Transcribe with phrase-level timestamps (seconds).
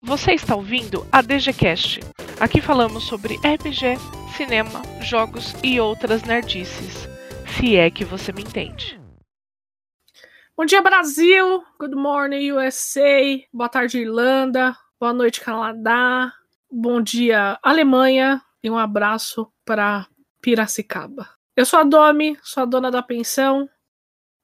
[0.00, 1.98] Você está ouvindo a DGCast.
[2.38, 3.96] Aqui falamos sobre RPG,
[4.36, 7.08] cinema, jogos e outras nerdices.
[7.56, 8.98] Se é que você me entende.
[10.56, 11.64] Bom dia, Brasil!
[11.80, 13.42] Good morning, USA!
[13.52, 14.76] Boa tarde, Irlanda!
[15.00, 16.32] Boa noite, Canadá!
[16.70, 18.40] Bom dia, Alemanha!
[18.62, 20.06] E um abraço para
[20.40, 21.28] Piracicaba.
[21.56, 23.68] Eu sou a Domi, sou a dona da pensão.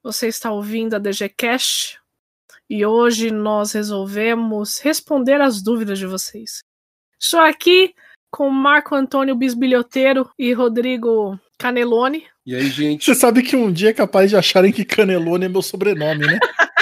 [0.03, 2.01] Você está ouvindo a DGCast,
[2.69, 6.59] e hoje nós resolvemos responder as dúvidas de vocês.
[7.19, 7.93] Estou aqui
[8.31, 12.25] com Marco Antônio Bisbilhoteiro e Rodrigo Canelone.
[12.45, 13.05] E aí, gente?
[13.05, 16.39] Você sabe que um dia é capaz de acharem que Canelone é meu sobrenome, né?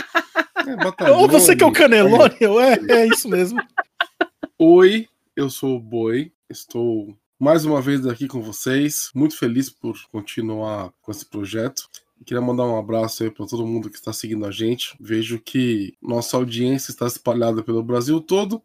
[0.66, 3.62] É, Ou você que é o Canelone, é, é isso mesmo.
[4.58, 9.98] Oi, eu sou o Boi, estou mais uma vez aqui com vocês, muito feliz por
[10.10, 11.90] continuar com esse projeto.
[12.24, 14.96] Queria mandar um abraço aí para todo mundo que está seguindo a gente.
[15.00, 18.62] Vejo que nossa audiência está espalhada pelo Brasil todo,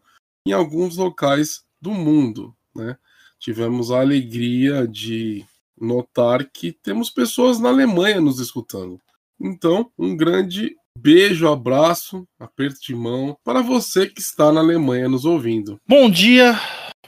[0.47, 2.97] em alguns locais do mundo, né?
[3.39, 5.45] Tivemos a alegria de
[5.81, 9.01] notar que temos pessoas na Alemanha nos escutando.
[9.41, 15.25] Então, um grande beijo, abraço, aperto de mão para você que está na Alemanha nos
[15.25, 15.81] ouvindo.
[15.87, 16.59] Bom dia,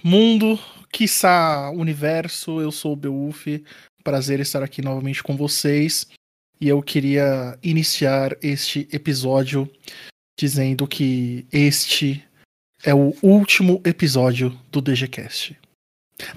[0.04, 0.58] mundo,
[0.92, 2.60] quiçá universo.
[2.60, 3.64] Eu sou o Beuf.
[4.04, 6.06] Prazer estar aqui novamente com vocês
[6.60, 9.68] e eu queria iniciar este episódio
[10.38, 12.22] dizendo que este
[12.84, 15.58] é o último episódio do DGCast.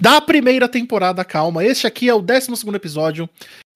[0.00, 1.64] Da primeira temporada, calma.
[1.64, 3.28] Este aqui é o 12 episódio.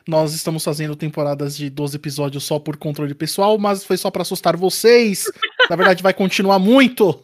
[0.06, 4.22] Nós estamos fazendo temporadas de 12 episódios só por controle pessoal, mas foi só para
[4.22, 5.30] assustar vocês.
[5.68, 7.22] Na verdade, vai continuar muito.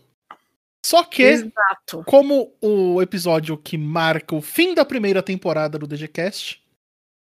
[0.84, 2.04] Só que, Exato.
[2.04, 6.62] como o episódio que marca o fim da primeira temporada do DGCast,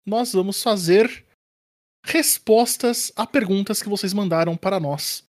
[0.05, 1.25] nós vamos fazer
[2.05, 5.25] respostas a perguntas que vocês mandaram para nós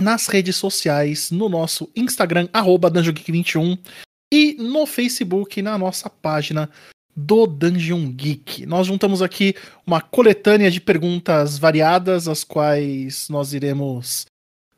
[0.00, 3.76] nas redes sociais, no nosso Instagram, arroba 21
[4.32, 6.70] e no Facebook, na nossa página
[7.16, 8.64] do Dungeon Geek.
[8.66, 9.54] Nós juntamos aqui
[9.86, 14.26] uma coletânea de perguntas variadas, as quais nós iremos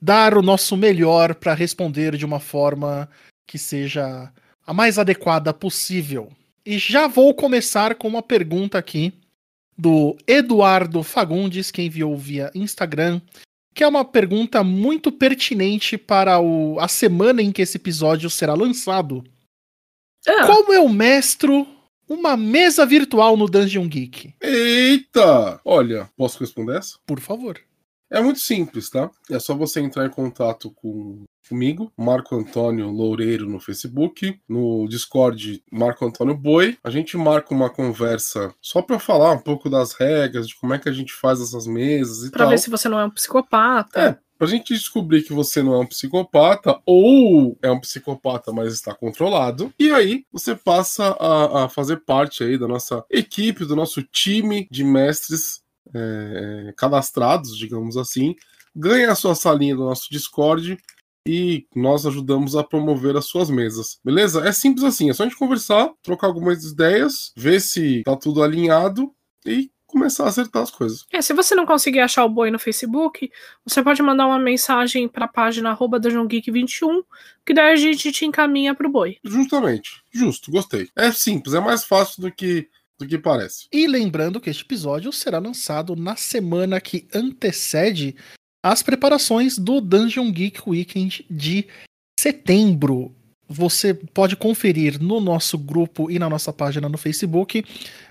[0.00, 3.08] dar o nosso melhor para responder de uma forma
[3.46, 4.32] que seja
[4.66, 6.32] a mais adequada possível.
[6.64, 9.12] E já vou começar com uma pergunta aqui
[9.80, 13.20] do Eduardo Fagundes, que enviou via Instagram,
[13.74, 18.52] que é uma pergunta muito pertinente para o, a semana em que esse episódio será
[18.52, 19.24] lançado.
[20.28, 20.46] Ah.
[20.46, 21.66] Como eu mestro
[22.06, 24.34] uma mesa virtual no Dungeon Geek?
[24.38, 25.60] Eita!
[25.64, 26.98] Olha, posso responder essa?
[27.06, 27.58] Por favor.
[28.10, 29.10] É muito simples, tá?
[29.30, 35.62] É só você entrar em contato com comigo, Marco Antônio Loureiro no Facebook, no Discord
[35.70, 36.78] Marco Antônio Boi.
[36.84, 40.78] A gente marca uma conversa só para falar um pouco das regras, de como é
[40.78, 42.46] que a gente faz essas mesas e pra tal.
[42.46, 44.00] Para ver se você não é um psicopata.
[44.00, 48.72] É, pra gente descobrir que você não é um psicopata ou é um psicopata, mas
[48.72, 49.72] está controlado.
[49.78, 54.68] E aí você passa a, a fazer parte aí da nossa equipe, do nosso time
[54.70, 55.62] de mestres
[55.94, 58.34] é, cadastrados, digamos assim.
[58.74, 60.78] Ganha a sua salinha do nosso Discord
[61.26, 63.98] e nós ajudamos a promover as suas mesas.
[64.04, 64.46] Beleza?
[64.46, 68.42] É simples assim, é só a gente conversar, trocar algumas ideias, ver se tá tudo
[68.42, 69.12] alinhado
[69.44, 71.04] e começar a acertar as coisas.
[71.12, 73.30] É, se você não conseguir achar o boi no Facebook,
[73.64, 77.02] você pode mandar uma mensagem para a página arroba 21
[77.44, 79.18] que daí a gente te encaminha pro boi.
[79.24, 80.02] Justamente.
[80.12, 80.88] Justo, gostei.
[80.96, 82.68] É simples, é mais fácil do que
[83.00, 83.66] do que parece.
[83.72, 88.14] E lembrando que este episódio será lançado na semana que antecede
[88.62, 91.66] as preparações do Dungeon Geek Weekend de
[92.18, 93.16] setembro.
[93.52, 97.64] Você pode conferir no nosso grupo e na nossa página no Facebook.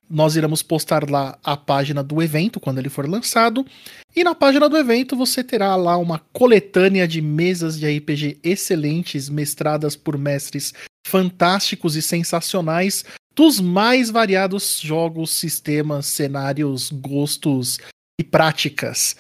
[0.10, 3.66] Nós iremos postar lá a página do evento quando ele for lançado.
[4.14, 9.30] E na página do evento você terá lá uma coletânea de mesas de RPG excelentes,
[9.30, 10.74] mestradas por mestres
[11.08, 17.80] fantásticos e sensacionais dos mais variados jogos, sistemas, cenários, gostos
[18.20, 19.16] e práticas.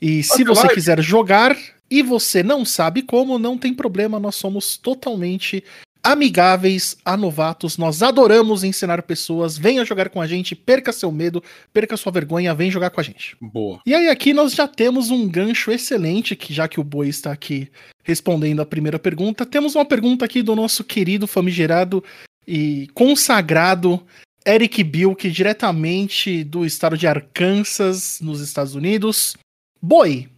[0.00, 1.56] E se você quiser jogar
[1.90, 5.62] e você não sabe como, não tem problema, nós somos totalmente
[6.06, 7.76] amigáveis a novatos.
[7.76, 9.58] Nós adoramos ensinar pessoas.
[9.58, 11.42] Venha jogar com a gente, perca seu medo,
[11.72, 13.36] perca sua vergonha, vem jogar com a gente.
[13.40, 13.80] Boa.
[13.84, 17.32] E aí aqui nós já temos um gancho excelente, que já que o Boi está
[17.32, 17.68] aqui
[18.04, 22.04] respondendo a primeira pergunta, temos uma pergunta aqui do nosso querido famigerado
[22.46, 24.00] e consagrado
[24.46, 29.36] Eric Bilk, diretamente do estado de Arkansas, nos Estados Unidos.
[29.82, 30.28] Boi.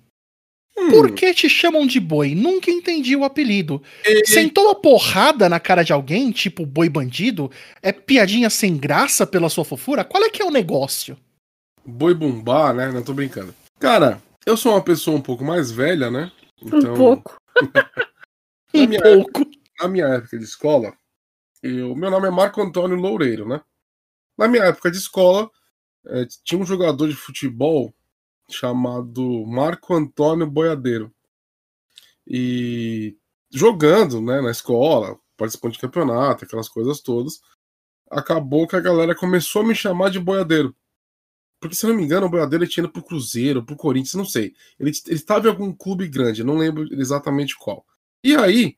[0.79, 0.91] Hum.
[0.91, 2.35] Por que te chamam de boi?
[2.35, 3.83] Nunca entendi o apelido.
[4.07, 4.27] E...
[4.27, 7.51] Sentou uma porrada na cara de alguém, tipo boi bandido?
[7.83, 10.05] É piadinha sem graça pela sua fofura?
[10.05, 11.19] Qual é que é o negócio?
[11.85, 12.93] Boi bumbá, né?
[12.93, 13.55] Não tô brincando.
[13.79, 16.31] Cara, eu sou uma pessoa um pouco mais velha, né?
[16.63, 16.95] Então...
[16.95, 17.39] Um pouco.
[18.73, 19.47] Na Um minha, pouco.
[19.81, 20.93] na minha época de escola,
[21.63, 23.61] eu, meu nome é Marco Antônio Loureiro, né?
[24.37, 25.51] Na minha época de escola,
[26.07, 27.93] eh, tinha um jogador de futebol
[28.51, 31.13] chamado Marco Antônio Boiadeiro.
[32.27, 33.17] E
[33.51, 37.41] jogando, né, na escola, participando de campeonato, aquelas coisas todas,
[38.11, 40.75] acabou que a galera começou a me chamar de boiadeiro.
[41.61, 44.55] Porque, se não me engano, o boiadeiro tinha ido pro Cruzeiro, pro Corinthians, não sei.
[44.79, 47.85] Ele ele estava em algum clube grande, não lembro exatamente qual.
[48.23, 48.77] E aí,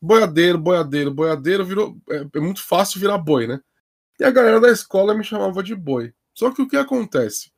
[0.00, 1.96] boiadeiro, boiadeiro, boiadeiro virou.
[2.08, 3.60] É, é muito fácil virar boi, né?
[4.18, 6.12] E a galera da escola me chamava de boi.
[6.34, 7.50] Só que o que acontece?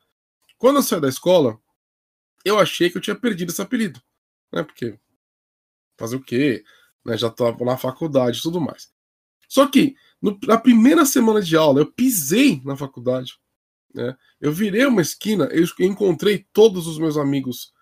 [0.62, 1.60] Quando eu saí da escola,
[2.44, 4.00] eu achei que eu tinha perdido esse apelido.
[4.52, 4.62] Né?
[4.62, 4.96] Porque
[5.98, 6.62] fazer o quê?
[7.04, 7.18] Né?
[7.18, 8.88] Já estava na faculdade e tudo mais.
[9.48, 13.40] Só que no- na primeira semana de aula, eu pisei na faculdade.
[13.92, 14.16] Né?
[14.40, 17.72] Eu virei uma esquina, eu encontrei todos os meus amigos,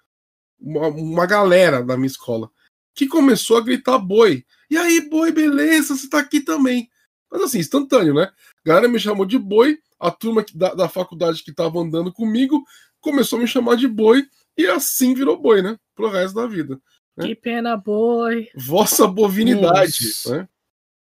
[0.59, 2.51] uma, uma galera da minha escola,
[2.95, 4.47] que começou a gritar boi.
[4.71, 6.91] E aí, boi, beleza, você tá aqui também.
[7.31, 8.33] Mas assim, instantâneo, né?
[8.65, 12.63] A galera me chamou de boi, a turma da, da faculdade que tava andando comigo
[13.01, 14.25] começou a me chamar de boi,
[14.57, 15.77] e assim virou boi, né?
[15.95, 16.79] Pro resto da vida.
[17.19, 17.27] É.
[17.27, 18.49] Que pena, boi.
[18.55, 20.49] Vossa bovinidade, né?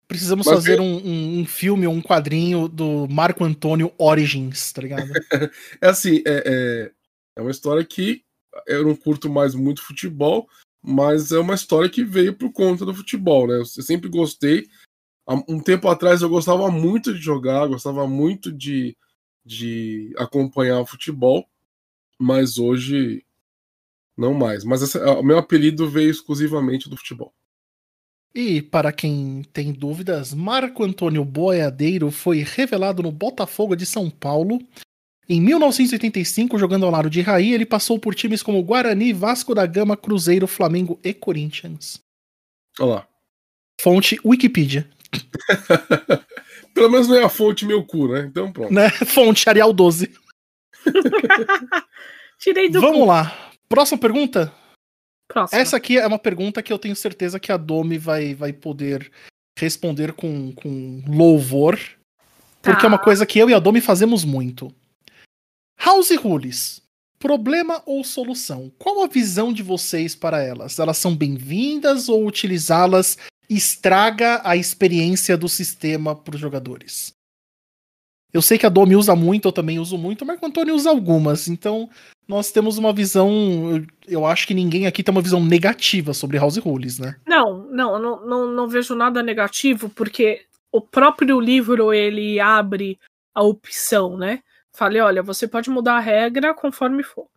[0.08, 4.82] Precisamos Mas fazer eu- um, um, um filme, um quadrinho do Marco Antônio Origins, tá
[4.82, 5.04] ligado?
[5.82, 6.92] É assim, é, é,
[7.38, 8.24] é uma história que
[8.66, 10.48] eu não curto mais muito futebol,
[10.82, 13.58] mas é uma história que veio por conta do futebol, né?
[13.58, 14.68] Eu sempre gostei.
[15.48, 18.98] Um tempo atrás eu gostava muito de jogar, gostava muito de,
[19.46, 21.46] de acompanhar o futebol,
[22.18, 23.24] mas hoje
[24.18, 24.64] não mais.
[24.64, 27.34] Mas essa- o meu apelido veio exclusivamente do futebol.
[28.34, 34.60] E para quem tem dúvidas, Marco Antônio Boiadeiro foi revelado no Botafogo de São Paulo.
[35.28, 39.66] Em 1985, jogando ao lado de Raí, ele passou por times como Guarani, Vasco da
[39.66, 42.00] Gama, Cruzeiro, Flamengo e Corinthians.
[42.80, 43.08] Olha lá.
[43.80, 44.90] Fonte Wikipedia.
[46.74, 48.22] Pelo menos não é a fonte meu cu, né?
[48.22, 48.74] Então pronto.
[48.74, 48.90] Né?
[48.90, 50.12] Fonte Arial 12.
[52.40, 53.06] Tirei do Vamos cu.
[53.06, 53.52] lá.
[53.68, 54.54] Próxima pergunta?
[55.28, 55.60] Próximo.
[55.60, 59.12] Essa aqui é uma pergunta que eu tenho certeza que a Domi vai, vai poder
[59.58, 61.78] responder com, com louvor.
[62.62, 62.88] Porque Tá.
[62.88, 64.74] é uma coisa que eu e a Domi fazemos muito.
[65.84, 66.82] House rules.
[67.20, 68.72] Problema ou solução?
[68.80, 70.80] Qual a visão de vocês para elas?
[70.80, 73.18] Elas são bem-vindas ou utilizá-las
[73.50, 77.14] estraga a experiência do sistema para os jogadores?
[78.32, 80.90] Eu sei que a Domi usa muito, eu também uso muito, mas o Antônio usa
[80.90, 81.48] algumas.
[81.48, 81.90] Então,
[82.28, 83.84] nós temos uma visão.
[84.08, 87.16] Eu, acho que ninguém aqui tem uma visão negativa sobre House Rules, né?
[87.28, 93.00] Não, não, não, não, não vejo nada negativo, porque o próprio livro ele abre
[93.34, 94.44] a opção, né?
[94.72, 97.28] Falei, olha, você pode mudar a regra conforme for.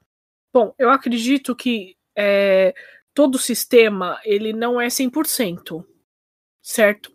[0.52, 2.74] Bom, eu acredito que é,
[3.14, 5.82] todo sistema ele não é 100%,
[6.62, 7.12] certo?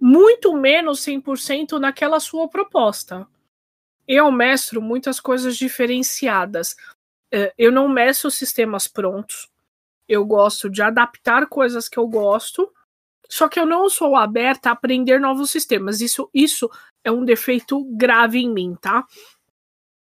[0.00, 3.26] Muito menos 100% naquela sua proposta.
[4.06, 6.76] Eu mestro muitas coisas diferenciadas.
[7.32, 9.48] É, Eu não mestro sistemas prontos
[10.08, 12.72] eu gosto de adaptar coisas que eu gosto,
[13.28, 16.00] só que eu não sou aberta a aprender novos sistemas.
[16.00, 16.70] Isso, isso
[17.02, 19.04] é um defeito grave em mim, tá?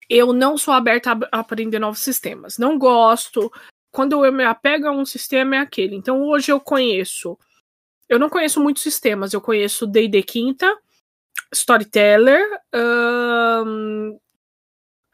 [0.09, 2.59] Eu não sou aberta a a aprender novos sistemas.
[2.59, 3.53] Não gosto.
[3.93, 5.95] Quando eu me apego a um sistema, é aquele.
[5.95, 7.39] Então hoje eu conheço.
[8.11, 9.33] Eu não conheço muitos sistemas.
[9.33, 10.77] Eu conheço D&D Quinta,
[11.55, 14.19] Storyteller, ahn,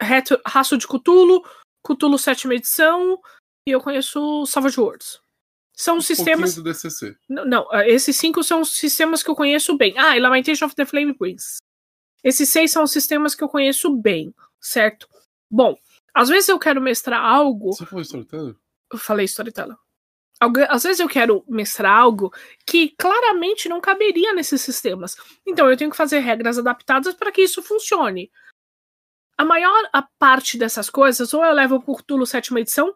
[0.01, 1.43] Reto- Raço de Cthulhu,
[1.85, 3.19] Cthulhu sétima edição,
[3.67, 5.19] e eu conheço Savage Worlds.
[5.75, 6.51] São sistemas.
[6.51, 7.15] Um pouquinho do DCC.
[7.29, 9.93] Não, não, ah, esses cinco são os sistemas que eu conheço bem.
[9.97, 11.57] Ah, e Lamentation of the Flame Prince.
[12.23, 15.07] Esses seis são os sistemas que eu conheço bem, certo?
[15.51, 15.77] Bom,
[16.15, 17.73] às vezes eu quero mestrar algo.
[17.73, 18.55] Você foi storyteller?
[18.91, 19.77] Eu falei storyteller.
[20.69, 22.31] Às vezes eu quero mestrar algo
[22.65, 25.15] que claramente não caberia nesses sistemas.
[25.45, 28.31] Então eu tenho que fazer regras adaptadas para que isso funcione.
[29.37, 32.93] A maior a parte dessas coisas, ou eu levo pro Cthulhu sétima edição,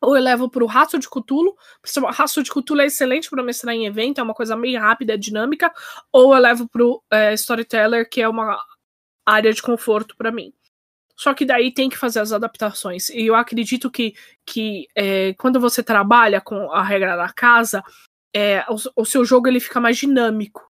[0.00, 1.56] ou eu levo pro Raço de Cthulhu.
[1.98, 5.18] O Raço de Cthulhu é excelente para mestrar em evento, é uma coisa meio rápida,
[5.18, 5.72] dinâmica,
[6.12, 8.58] ou eu levo pro eh, Storyteller, que é uma
[9.26, 10.52] área de conforto para mim.
[11.20, 13.10] Só que daí tem que fazer as adaptações.
[13.10, 14.14] E eu acredito que,
[14.46, 17.84] que é, quando você trabalha com a regra da casa,
[18.34, 20.66] é, o, o seu jogo ele fica mais dinâmico,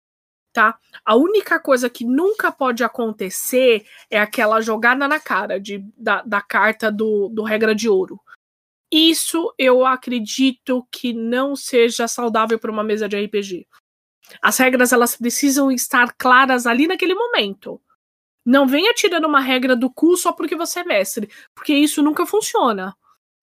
[0.54, 0.78] tá?
[1.04, 6.42] A única coisa que nunca pode acontecer é aquela jogada na cara de, da, da
[6.44, 8.22] carta do, do regra de ouro.
[8.92, 13.66] Isso eu acredito que não seja saudável para uma mesa de RPG.
[14.44, 17.82] As regras elas precisam estar claras ali naquele momento.
[18.46, 22.26] Não venha tirando uma regra do cu só porque você é mestre, porque isso nunca
[22.26, 22.96] funciona.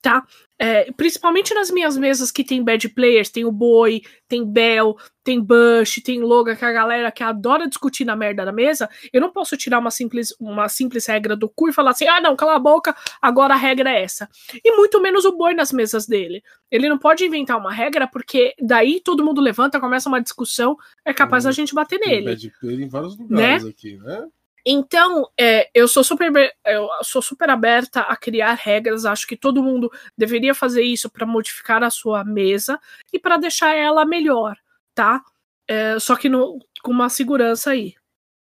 [0.02, 0.26] tá?
[0.59, 5.40] É, principalmente nas minhas mesas que tem bad players, tem o Boi, tem Bell, tem
[5.40, 9.21] Bush, tem Logan, que é a galera que adora discutir na merda da mesa, eu
[9.21, 12.37] não posso tirar uma simples, uma simples regra do cu e falar assim, ah não,
[12.37, 14.28] cala a boca, agora a regra é essa.
[14.64, 16.42] E muito menos o Boi nas mesas dele.
[16.71, 21.12] Ele não pode inventar uma regra, porque daí todo mundo levanta, começa uma discussão, é
[21.12, 22.26] capaz da gente bater nele.
[22.26, 23.71] Bad player em vários lugares né?
[23.71, 24.28] aqui, né?
[24.64, 26.31] Então, é, eu sou super
[26.64, 29.04] eu sou super aberta a criar regras.
[29.04, 32.81] Acho que todo mundo deveria fazer isso para modificar a sua mesa
[33.12, 34.57] e para deixar ela melhor,
[34.95, 35.25] tá?
[35.66, 37.95] É, só que no, com uma segurança aí.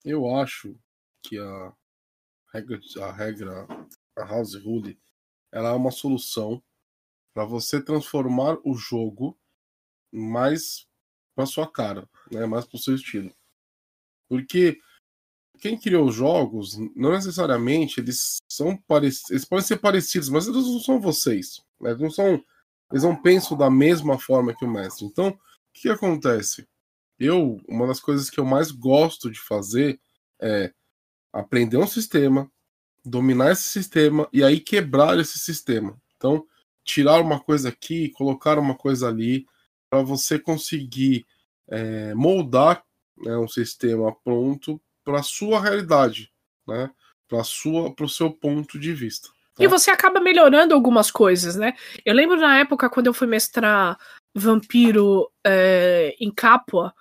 [0.03, 0.75] Eu acho
[1.21, 1.73] que a
[2.51, 3.67] regra, a regra,
[4.17, 4.99] a house rule,
[5.51, 6.61] ela é uma solução
[7.33, 9.37] para você transformar o jogo
[10.11, 10.87] mais
[11.35, 12.45] para sua cara, né?
[12.45, 13.31] Mais para o seu estilo.
[14.27, 14.79] Porque
[15.59, 20.65] quem criou os jogos, não necessariamente eles são parecidos, eles podem ser parecidos, mas eles
[20.65, 21.61] não são vocês.
[21.79, 21.91] Né?
[21.91, 22.43] Eles não são,
[22.91, 25.05] eles não pensam da mesma forma que o mestre.
[25.05, 25.37] Então, o
[25.73, 26.67] que, acontece?
[27.19, 29.99] Eu, uma das coisas que eu mais gosto de fazer
[30.41, 30.73] é
[31.33, 32.49] aprender um sistema,
[33.03, 35.99] dominar esse sistema e aí quebrar esse sistema.
[36.15, 36.45] Então,
[36.83, 39.45] tirar uma coisa aqui, colocar uma coisa ali,
[39.89, 41.25] para você conseguir
[41.67, 42.83] é, moldar
[43.17, 46.31] né, um sistema pronto para sua realidade,
[46.67, 46.89] né?
[47.27, 49.29] Para sua, para o seu ponto de vista.
[49.55, 49.63] Tá?
[49.63, 51.73] E você acaba melhorando algumas coisas, né?
[52.05, 53.97] Eu lembro na época quando eu fui mestrar
[54.33, 56.93] Vampiro é, em Capua,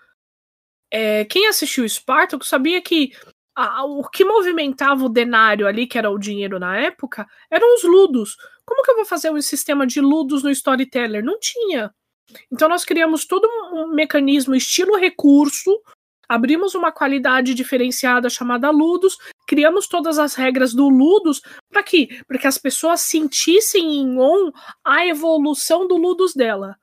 [0.90, 3.12] é, quem assistiu Spartacus sabia que
[3.55, 7.83] a, o que movimentava o denário ali, que era o dinheiro na época, eram os
[7.83, 8.37] ludos.
[8.64, 11.25] Como que eu vou fazer um sistema de ludos no Storyteller?
[11.25, 11.93] Não tinha.
[12.52, 15.71] Então nós criamos todo um mecanismo estilo recurso
[16.28, 19.16] abrimos uma qualidade diferenciada chamada Ludos,
[19.47, 22.20] criamos todas as regras do Ludos para quê?
[22.26, 24.52] Para que as pessoas sentissem em on
[24.85, 26.76] a evolução do Ludos dela.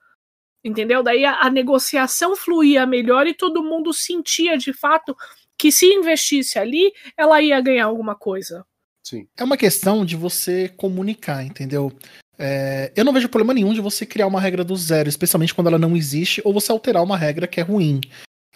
[0.64, 1.04] Entendeu?
[1.04, 5.16] Daí a, a negociação fluía melhor e todo mundo sentia de fato
[5.58, 8.66] que se investisse ali, ela ia ganhar alguma coisa.
[9.04, 9.28] Sim.
[9.38, 11.94] É uma questão de você comunicar, entendeu?
[12.38, 15.68] É, eu não vejo problema nenhum de você criar uma regra do zero, especialmente quando
[15.68, 18.02] ela não existe, ou você alterar uma regra que é ruim.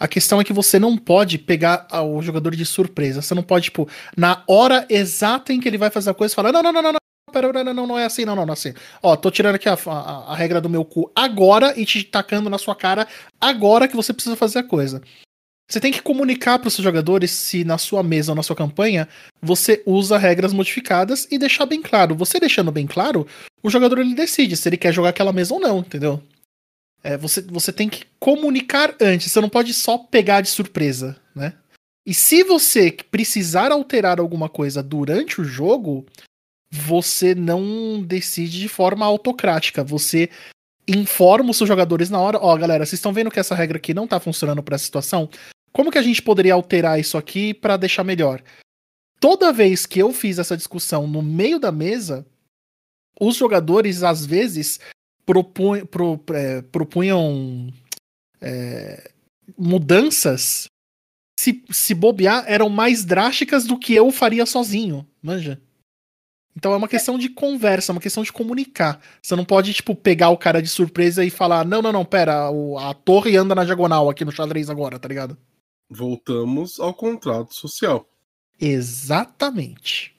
[0.00, 3.20] A questão é que você não pode pegar o jogador de surpresa.
[3.20, 6.50] Você não pode, tipo, na hora exata em que ele vai fazer a coisa, falar:
[6.52, 7.00] não, não, não, não, não.
[7.30, 8.72] Pera, não, não, não é assim, não, não, não é assim.
[9.02, 12.48] Ó, tô tirando aqui a, a, a regra do meu cu agora e te tacando
[12.48, 13.06] na sua cara
[13.38, 15.02] agora que você precisa fazer a coisa.
[15.70, 18.56] Você tem que comunicar para os seus jogadores se na sua mesa ou na sua
[18.56, 19.06] campanha
[19.40, 22.16] você usa regras modificadas e deixar bem claro.
[22.16, 23.24] Você deixando bem claro,
[23.62, 26.20] o jogador ele decide se ele quer jogar aquela mesa ou não, entendeu?
[27.02, 31.54] É, você, você tem que comunicar antes, você não pode só pegar de surpresa, né?
[32.06, 36.06] E se você precisar alterar alguma coisa durante o jogo,
[36.70, 39.84] você não decide de forma autocrática.
[39.84, 40.30] Você
[40.88, 43.76] informa os seus jogadores na hora, ó, oh, galera, vocês estão vendo que essa regra
[43.76, 45.28] aqui não tá funcionando para essa situação?
[45.72, 48.42] Como que a gente poderia alterar isso aqui para deixar melhor?
[49.20, 52.26] Toda vez que eu fiz essa discussão no meio da mesa,
[53.20, 54.80] os jogadores às vezes
[55.30, 57.72] propunham, pro, é, propunham
[58.40, 59.12] é,
[59.56, 60.68] mudanças,
[61.38, 65.60] se, se bobear, eram mais drásticas do que eu faria sozinho, manja?
[66.56, 69.00] Então é uma questão de conversa, uma questão de comunicar.
[69.22, 72.48] Você não pode, tipo, pegar o cara de surpresa e falar: não, não, não, pera,
[72.80, 75.38] a torre anda na diagonal aqui no xadrez agora, tá ligado?
[75.88, 78.04] Voltamos ao contrato social.
[78.60, 80.14] Exatamente.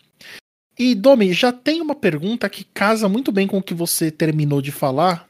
[0.82, 4.64] E Domi, já tem uma pergunta que casa muito bem com o que você terminou
[4.64, 5.30] de falar,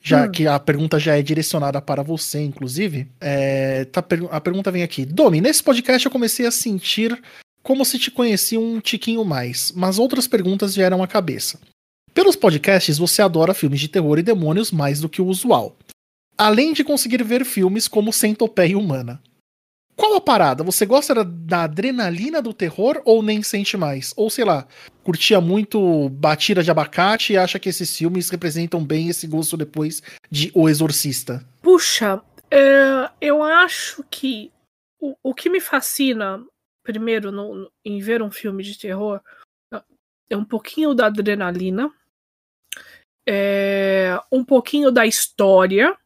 [0.00, 0.30] já hum.
[0.30, 3.08] que a pergunta já é direcionada para você, inclusive.
[3.20, 5.04] É, tá, a pergunta vem aqui.
[5.04, 7.20] Domi, nesse podcast eu comecei a sentir
[7.64, 11.58] como se te conhecia um tiquinho mais, mas outras perguntas vieram à cabeça.
[12.14, 15.76] Pelos podcasts, você adora filmes de terror e demônios mais do que o usual.
[16.38, 19.20] Além de conseguir ver filmes como Centopeia Humana.
[19.96, 20.64] Qual a parada?
[20.64, 24.12] Você gosta da, da, adrenalina do terror ou nem sente mais?
[24.16, 24.66] Ou sei lá,
[25.04, 30.02] curtia muito Batida de Abacate e acha que esses filmes representam bem esse gosto depois
[30.30, 31.46] de O Exorcista?
[31.60, 34.50] Puxa, é, eu acho que
[34.98, 36.44] o, o que me fascina,
[36.82, 39.20] primeiro, no, em ver um filme de terror,
[40.30, 41.92] é um pouquinho da adrenalina,
[43.28, 45.96] é, um pouquinho da história,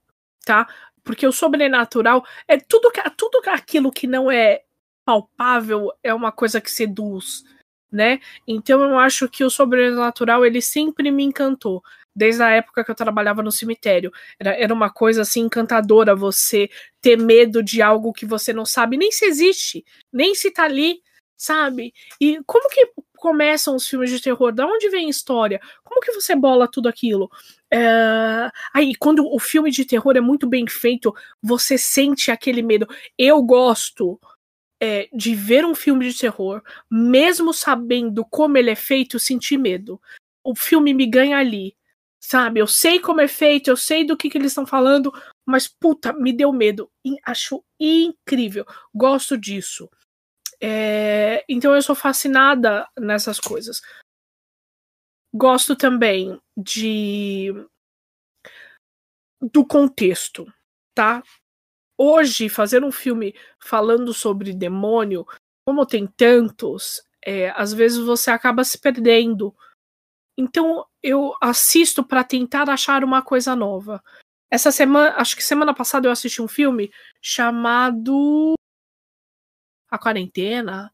[0.44, 0.68] tá?
[1.06, 4.62] Porque o sobrenatural é tudo, tudo aquilo que não é
[5.04, 7.44] palpável é uma coisa que seduz,
[7.90, 8.18] né?
[8.46, 11.80] Então eu acho que o sobrenatural ele sempre me encantou.
[12.14, 14.10] Desde a época que eu trabalhava no cemitério.
[14.40, 16.68] Era, era uma coisa assim encantadora você
[17.00, 21.02] ter medo de algo que você não sabe nem se existe, nem se tá ali,
[21.36, 21.92] sabe?
[22.20, 22.90] E como que
[23.26, 24.52] começam os filmes de terror?
[24.52, 25.60] Da onde vem a história?
[25.82, 27.28] Como que você bola tudo aquilo?
[27.68, 28.48] É...
[28.72, 32.86] Aí, quando o filme de terror é muito bem feito, você sente aquele medo.
[33.18, 34.20] Eu gosto
[34.80, 40.00] é, de ver um filme de terror, mesmo sabendo como ele é feito, sentir medo.
[40.44, 41.74] O filme me ganha ali.
[42.20, 45.12] Sabe, eu sei como é feito, eu sei do que, que eles estão falando,
[45.44, 46.88] mas puta, me deu medo.
[47.24, 48.64] Acho incrível.
[48.94, 49.90] Gosto disso.
[50.60, 53.80] É, então eu sou fascinada nessas coisas.
[55.34, 57.52] Gosto também de
[59.40, 60.46] do contexto,
[60.94, 61.22] tá?
[61.98, 65.26] Hoje, fazer um filme falando sobre demônio,
[65.66, 69.54] como tem tantos, é, às vezes você acaba se perdendo.
[70.38, 74.02] Então eu assisto para tentar achar uma coisa nova.
[74.50, 78.54] Essa semana, acho que semana passada eu assisti um filme chamado
[79.90, 80.92] A Quarentena.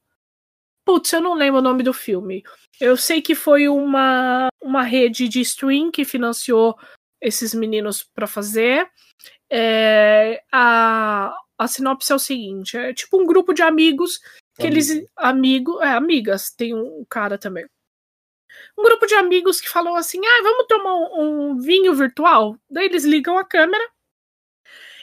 [0.84, 2.42] Putz, eu não lembro o nome do filme.
[2.80, 6.76] Eu sei que foi uma, uma rede de stream que financiou
[7.20, 8.88] esses meninos para fazer.
[9.50, 14.18] É, a, a sinopse é o seguinte: é tipo um grupo de amigos
[14.56, 14.74] que Amigo.
[14.74, 15.06] eles.
[15.16, 17.66] Amigo, é, amigas, tem um cara também
[18.78, 22.56] um grupo de amigos que falou assim: ah, vamos tomar um, um vinho virtual?
[22.70, 23.84] Daí eles ligam a câmera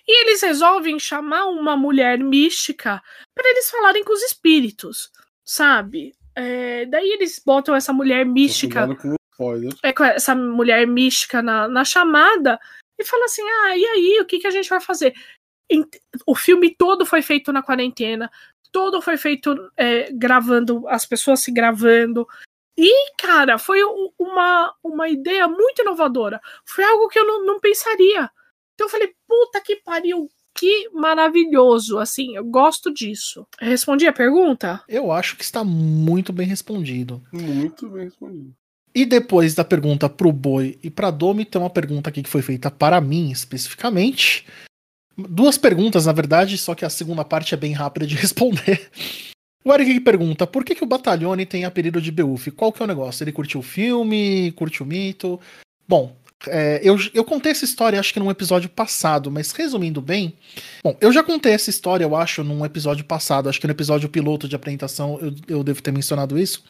[0.07, 3.01] e eles resolvem chamar uma mulher mística
[3.39, 5.09] para eles falarem com os espíritos,
[5.45, 6.13] sabe?
[6.35, 8.85] É, daí eles botam essa mulher mística.
[9.81, 12.59] É, com essa mulher mística na, na chamada
[12.99, 15.13] e fala assim: ah, e aí, o que, que a gente vai fazer?
[16.25, 18.29] O filme todo foi feito na quarentena,
[18.73, 22.27] todo foi feito é, gravando, as pessoas se gravando,
[22.77, 23.79] e, cara, foi
[24.17, 26.41] uma, uma ideia muito inovadora.
[26.65, 28.29] Foi algo que eu não, não pensaria.
[28.73, 30.29] Então eu falei, puta que pariu,
[30.59, 33.47] que maravilhoso, assim, eu gosto disso.
[33.57, 34.83] Respondi a pergunta?
[34.89, 37.23] Eu acho que está muito bem respondido.
[37.31, 38.53] Muito bem respondido.
[38.93, 42.41] E depois da pergunta pro Boi e pra Domi, tem uma pergunta aqui que foi
[42.41, 44.45] feita para mim especificamente.
[45.15, 48.89] Duas perguntas, na verdade, só que a segunda parte é bem rápida de responder.
[49.63, 52.51] O Eric pergunta, por que, que o Batalhone tem apelido de Beuf?
[52.51, 53.23] Qual que é o negócio?
[53.23, 55.39] Ele curtiu o filme, curtiu o mito?
[55.87, 56.15] Bom,
[56.47, 60.33] é, eu, eu contei essa história acho que num episódio passado, mas resumindo bem,
[60.83, 64.07] bom, eu já contei essa história, eu acho, num episódio passado, acho que no episódio
[64.07, 66.63] piloto de apresentação eu, eu devo ter mencionado isso.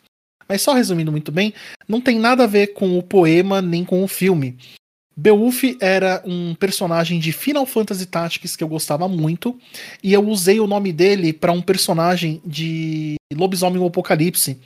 [0.48, 1.54] Mas só resumindo muito bem,
[1.88, 4.58] não tem nada a ver com o poema nem com o filme.
[5.16, 9.60] Beowulf era um personagem de Final Fantasy Tactics que eu gostava muito,
[10.02, 14.58] e eu usei o nome dele para um personagem de Lobisomem Apocalipse,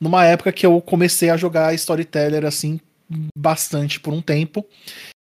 [0.00, 2.80] numa época que eu comecei a jogar Storyteller assim
[3.36, 4.66] bastante por um tempo.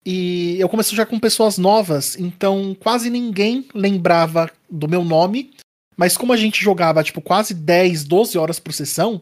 [0.04, 5.52] E eu comecei já com pessoas novas, então quase ninguém lembrava do meu nome,
[5.96, 9.20] mas como a gente jogava tipo quase 10, 12 horas por sessão,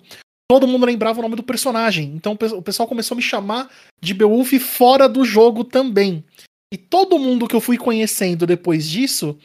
[0.49, 2.13] todo mundo lembrava o nome do personagem.
[2.15, 6.25] Então o pessoal começou a me chamar de Beowulf fora do jogo também.
[6.73, 9.37] E todo mundo que eu fui conhecendo depois disso,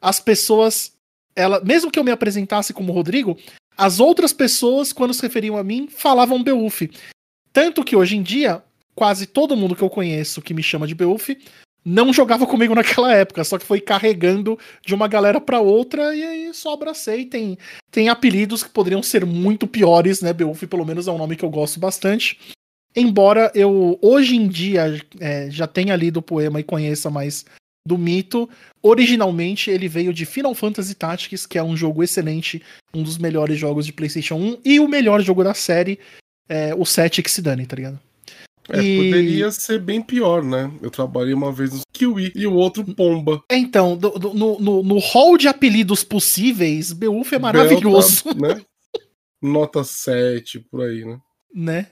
[0.00, 0.92] as pessoas,
[1.34, 3.36] ela, mesmo que eu me apresentasse como Rodrigo,
[3.76, 6.82] as outras pessoas, quando se referiam a mim, falavam Beowulf.
[7.58, 8.62] Tanto que hoje em dia,
[8.94, 11.30] quase todo mundo que eu conheço que me chama de Beowulf
[11.84, 16.22] não jogava comigo naquela época, só que foi carregando de uma galera para outra e
[16.22, 17.24] aí só abracei.
[17.24, 17.58] Tem,
[17.90, 20.32] tem apelidos que poderiam ser muito piores, né?
[20.32, 22.38] Beowulf, pelo menos, é um nome que eu gosto bastante.
[22.94, 27.44] Embora eu, hoje em dia, é, já tenha lido o poema e conheça mais
[27.84, 28.48] do mito,
[28.80, 32.62] originalmente ele veio de Final Fantasy Tactics, que é um jogo excelente,
[32.94, 35.98] um dos melhores jogos de PlayStation 1 e o melhor jogo da série,
[36.48, 38.00] é, o 7 que se dane, tá ligado?
[38.70, 38.96] É, e...
[38.96, 40.70] poderia ser bem pior, né?
[40.82, 43.42] Eu trabalhei uma vez no Kiwi e o outro Pomba.
[43.50, 48.24] É, então, do, do, no, no, no hall de apelidos possíveis, Beowulf é maravilhoso.
[48.24, 48.62] Belta, né?
[49.40, 51.18] Nota 7, por aí, né?
[51.54, 51.86] Né?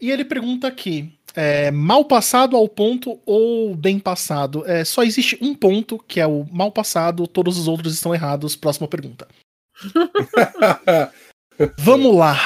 [0.00, 4.64] E ele pergunta aqui: é, mal passado ao ponto ou bem passado?
[4.66, 8.54] É, só existe um ponto, que é o mal passado, todos os outros estão errados.
[8.54, 9.26] Próxima pergunta.
[11.78, 12.38] Vamos lá.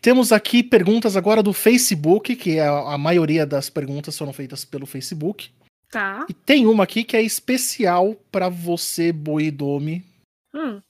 [0.00, 4.64] Temos aqui perguntas agora do Facebook, que é a, a maioria das perguntas foram feitas
[4.64, 5.50] pelo Facebook.
[5.90, 6.26] Tá.
[6.28, 10.04] E tem uma aqui que é especial para você, Boidomi.
[10.54, 10.80] Hum.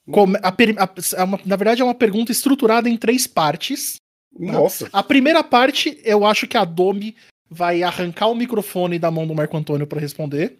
[0.43, 3.97] a, a, é uma, na verdade, é uma pergunta estruturada em três partes.
[4.35, 4.53] Tá?
[4.53, 4.88] Nossa.
[4.93, 7.17] A primeira parte, eu acho que a Domi
[7.51, 10.59] vai arrancar o microfone da mão do Marco Antônio para responder.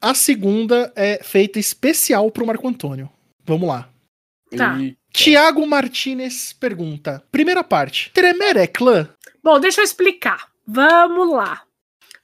[0.00, 3.10] A segunda é feita especial pro Marco Antônio.
[3.44, 3.88] Vamos lá.
[4.56, 4.78] Tá.
[4.78, 4.96] E...
[5.22, 9.06] Tiago Martinez pergunta: Primeira parte, Tremer é clã?
[9.44, 10.48] Bom, deixa eu explicar.
[10.66, 11.62] Vamos lá.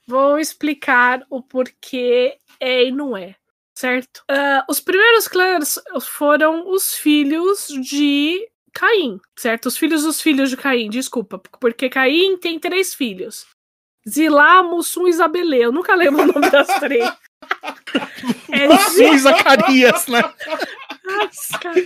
[0.07, 3.35] Vou explicar o porquê é e não é,
[3.77, 4.23] certo?
[4.31, 9.67] Uh, os primeiros clãs foram os filhos de Caim, certo?
[9.67, 13.45] Os filhos dos filhos de Caim, desculpa, porque Caim tem três filhos.
[14.09, 15.65] Zilá, Mussum e Isabelê.
[15.65, 17.07] Eu nunca lembro o nome das três.
[18.49, 20.23] É e Zacarias, né?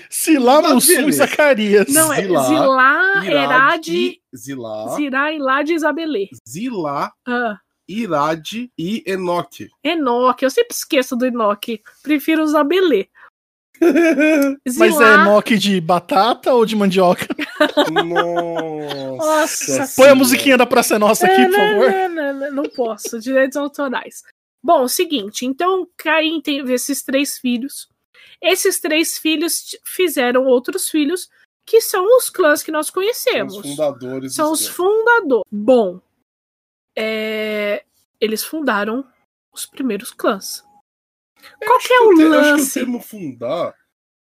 [0.10, 1.14] Silá, Mussum e.
[1.14, 1.88] Zacarias.
[1.94, 6.30] Não, é Zilá, Zilá, Herade, Zilá, Zirá, Ilade e Isabelê.
[6.48, 7.58] Zilá, Ah,
[7.88, 9.70] Irade e Enoque.
[9.84, 11.82] Enoque, eu sempre esqueço do Enoque.
[12.04, 13.08] Prefiro usar Belê.
[14.78, 17.26] Mas é moque de batata ou de mandioca?
[18.04, 19.80] Nossa.
[19.80, 21.92] Nossa Põe a musiquinha da Praça é Nossa aqui, É, por não, favor.
[21.92, 24.22] não, não, não, não posso, direitos autorais.
[24.64, 27.88] Bom, seguinte, então Caim teve esses três filhos.
[28.42, 31.30] Esses três filhos fizeram outros filhos,
[31.66, 33.56] que são os clãs que nós São conhecemos.
[33.56, 34.34] os fundadores.
[34.36, 35.46] São os fundadores.
[35.52, 36.02] Bom,
[36.98, 37.84] é,
[38.20, 39.06] eles fundaram
[39.54, 40.64] os primeiros clãs.
[41.66, 42.74] Qual que é Eu o te- eu acho que o lance?
[42.74, 43.74] termo fundar,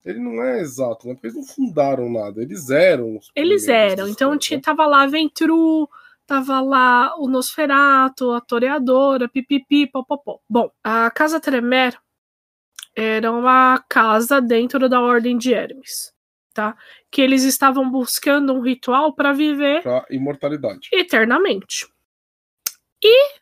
[0.03, 1.13] ele não é exato, né?
[1.13, 3.17] Porque eles não fundaram nada, eles eram.
[3.17, 4.07] os Eles eram.
[4.07, 4.63] Então tinha, né?
[4.63, 5.89] tava lá a Ventru,
[6.25, 10.39] tava lá o Nosferato, a Toreadora, pipipi, popopó.
[10.49, 11.97] Bom, a Casa Tremer
[12.95, 16.13] era uma casa dentro da Ordem de Hermes,
[16.53, 16.77] tá?
[17.11, 20.89] Que eles estavam buscando um ritual para viver Pra imortalidade.
[20.93, 21.87] eternamente.
[23.03, 23.39] E,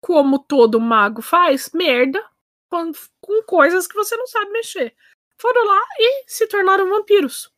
[0.00, 2.24] como todo mago faz, merda
[2.70, 2.90] com,
[3.20, 4.94] com coisas que você não sabe mexer.
[5.38, 7.50] Foram lá e se tornaram vampiros.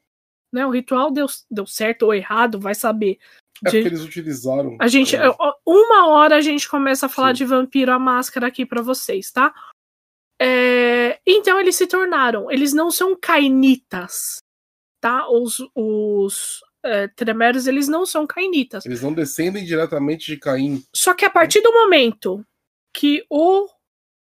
[0.53, 0.67] Né?
[0.67, 3.19] O ritual deu, deu certo ou errado, vai saber.
[3.65, 4.77] É De- porque eles utilizaram.
[4.81, 7.35] a gente, é, ó, uma hora a gente começa a falar Sim.
[7.39, 9.55] de vampiro a máscara aqui pra vocês, tá?
[10.41, 10.92] É,
[11.27, 12.51] então eles se tornaram.
[12.51, 14.39] Eles não são cainitas,
[15.01, 15.29] tá?
[15.29, 18.85] Os, os é, tremeros eles não são cainitas.
[18.85, 20.85] Eles não descendem diretamente de Caim.
[20.95, 22.45] Só que a partir do momento
[22.93, 23.69] que o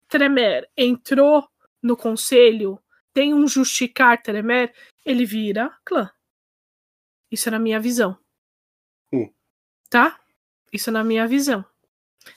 [0.07, 1.47] Tremer entrou
[1.81, 2.81] no conselho,
[3.13, 4.73] tem um justicar Tremer,
[5.05, 6.09] ele vira clã.
[7.31, 8.17] Isso é na minha visão.
[9.13, 9.31] Hum.
[9.89, 10.19] Tá?
[10.73, 11.63] Isso é na minha visão.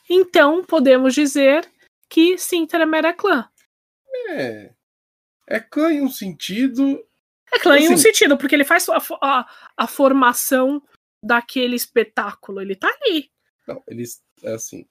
[0.08, 1.68] Então, podemos dizer
[2.08, 3.48] que sim, Tremer é clã.
[4.28, 4.72] É.
[5.48, 7.04] É clã em um sentido.
[7.52, 10.82] É clã em um Assim- sentido, porque ele faz a, a, a formação
[11.22, 12.60] daquele espetáculo.
[12.60, 13.30] Ele tá ali.
[13.66, 14.22] Não, eles.
[14.42, 14.86] É assim.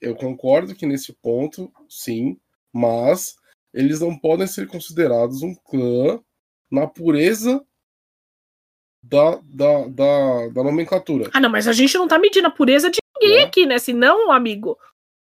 [0.00, 2.40] Eu concordo que nesse ponto, sim,
[2.72, 3.36] mas
[3.72, 6.18] eles não podem ser considerados um clã
[6.70, 7.64] na pureza
[9.02, 11.30] da, da, da, da nomenclatura.
[11.32, 13.44] Ah, não, mas a gente não tá medindo a pureza de ninguém Né?
[13.44, 13.78] aqui, né?
[13.78, 14.78] Senão, amigo.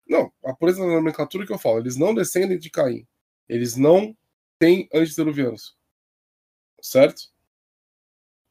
[0.06, 3.06] Não, a pureza da nomenclatura que eu falo, eles não descendem de Caim.
[3.48, 4.16] Eles não
[4.58, 5.76] têm antediluvianos.
[6.80, 7.22] Certo?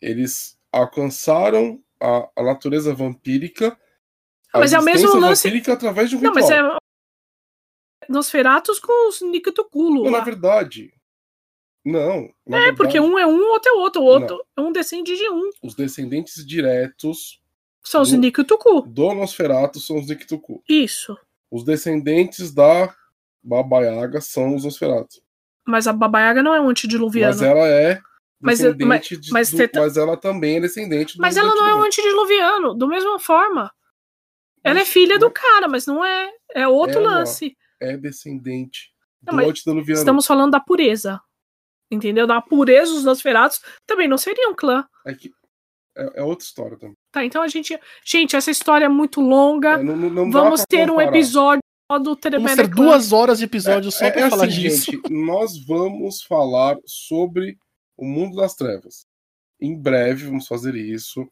[0.02, 3.78] Eles alcançaram a, a natureza vampírica.
[4.54, 6.50] a Mas é o mesmo lance- através de um Não, ritual.
[6.50, 6.82] mas é
[8.10, 10.04] Nosferatus com os Nictoculo.
[10.06, 10.94] Não, na verdade.
[11.86, 12.34] Não.
[12.46, 14.02] na É, verdade, porque um é um, outro é outro.
[14.02, 15.50] O outro um descende de um.
[15.64, 17.42] Os descendentes diretos
[17.84, 18.82] São os Nictocu.
[18.82, 20.64] do Nosferatu são os Nictucu.
[20.68, 21.18] Isso.
[21.52, 22.94] Os descendentes da
[23.44, 25.22] Baba-Yaga são os Nosferatu.
[25.68, 27.34] Mas a Babaiaga não é um antediluviano.
[27.34, 28.02] Mas ela é
[28.40, 31.54] Mas- descendente mas- de, mas do- tá- mas ela também é descendente do Mas ela
[31.54, 32.74] não é um antediluviano.
[32.76, 33.72] da mesma forma.
[34.64, 36.32] Ela é filha do cara, mas não é.
[36.56, 37.56] É outro Ela- lance.
[37.80, 38.92] É descendente
[39.24, 40.00] Não, do mas antediluviano.
[40.00, 41.20] Estamos falando da pureza.
[41.90, 42.26] Entendeu?
[42.26, 44.88] Da pureza dos Nosferatus também não seria um clã.
[45.06, 45.32] É, que-
[45.98, 46.96] é- é outra história também.
[47.12, 47.78] Tá, então a gente.
[48.06, 49.74] Gente, essa história é muito longa.
[49.80, 51.10] É, não- não- Vamos ter um comparar.
[51.10, 54.54] episódio só do Vamos ter duas horas de episódio só É- pra é falar assim,
[54.62, 54.92] disso.
[54.92, 57.58] gente, nós vamos falar sobre
[57.98, 59.06] o mundo das trevas.
[59.60, 61.28] Em breve vamos fazer isso.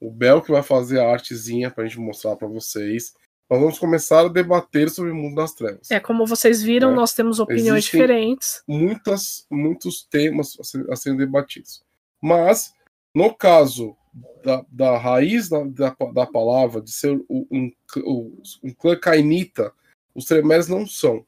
[0.00, 3.12] O Bel que vai fazer a artezinha pra gente mostrar pra vocês.
[3.50, 5.90] Nós vamos começar a debater sobre o mundo das trevas.
[5.90, 6.94] É, como vocês viram, É.
[6.94, 8.62] nós temos opiniões Existem- diferentes.
[8.66, 11.82] Muitas, muitos temas a, ser- a serem debatidos.
[12.22, 12.72] Mas,
[13.14, 13.94] no caso
[14.44, 19.72] da, da raiz da, da, da palavra, de ser um, o- um clã cainita,
[20.14, 21.26] os Tremeres não são.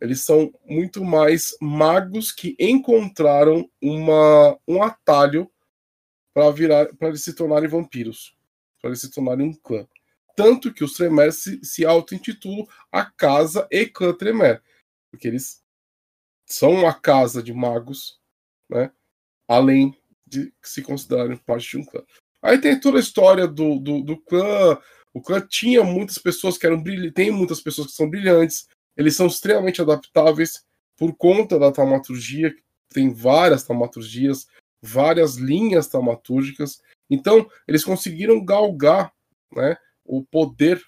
[0.00, 5.50] Eles são muito mais magos que encontraram uma, um atalho
[6.34, 8.36] para virar para se tornarem vampiros,
[8.82, 9.86] para se tornarem um clã.
[10.36, 14.60] Tanto que os Tremere se, se auto-intitulam a Casa e Clã Tremere,
[15.10, 15.62] porque eles
[16.44, 18.20] são uma casa de magos,
[18.68, 18.90] né?
[19.46, 22.02] Além de se considerarem parte de um clã.
[22.44, 24.78] Aí tem toda a história do, do, do clã.
[25.14, 28.68] O clã tinha muitas pessoas que eram brilhantes, tem muitas pessoas que são brilhantes.
[28.94, 30.62] Eles são extremamente adaptáveis
[30.94, 32.54] por conta da taumaturgia.
[32.90, 34.46] Tem várias taumaturgias,
[34.82, 36.82] várias linhas taumatúrgicas.
[37.08, 39.10] Então, eles conseguiram galgar
[39.50, 40.82] né, o poder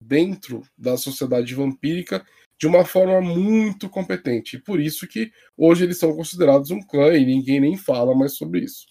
[0.00, 2.24] dentro da sociedade vampírica
[2.58, 4.56] de uma forma muito competente.
[4.56, 8.34] E por isso que hoje eles são considerados um clã e ninguém nem fala mais
[8.34, 8.86] sobre isso.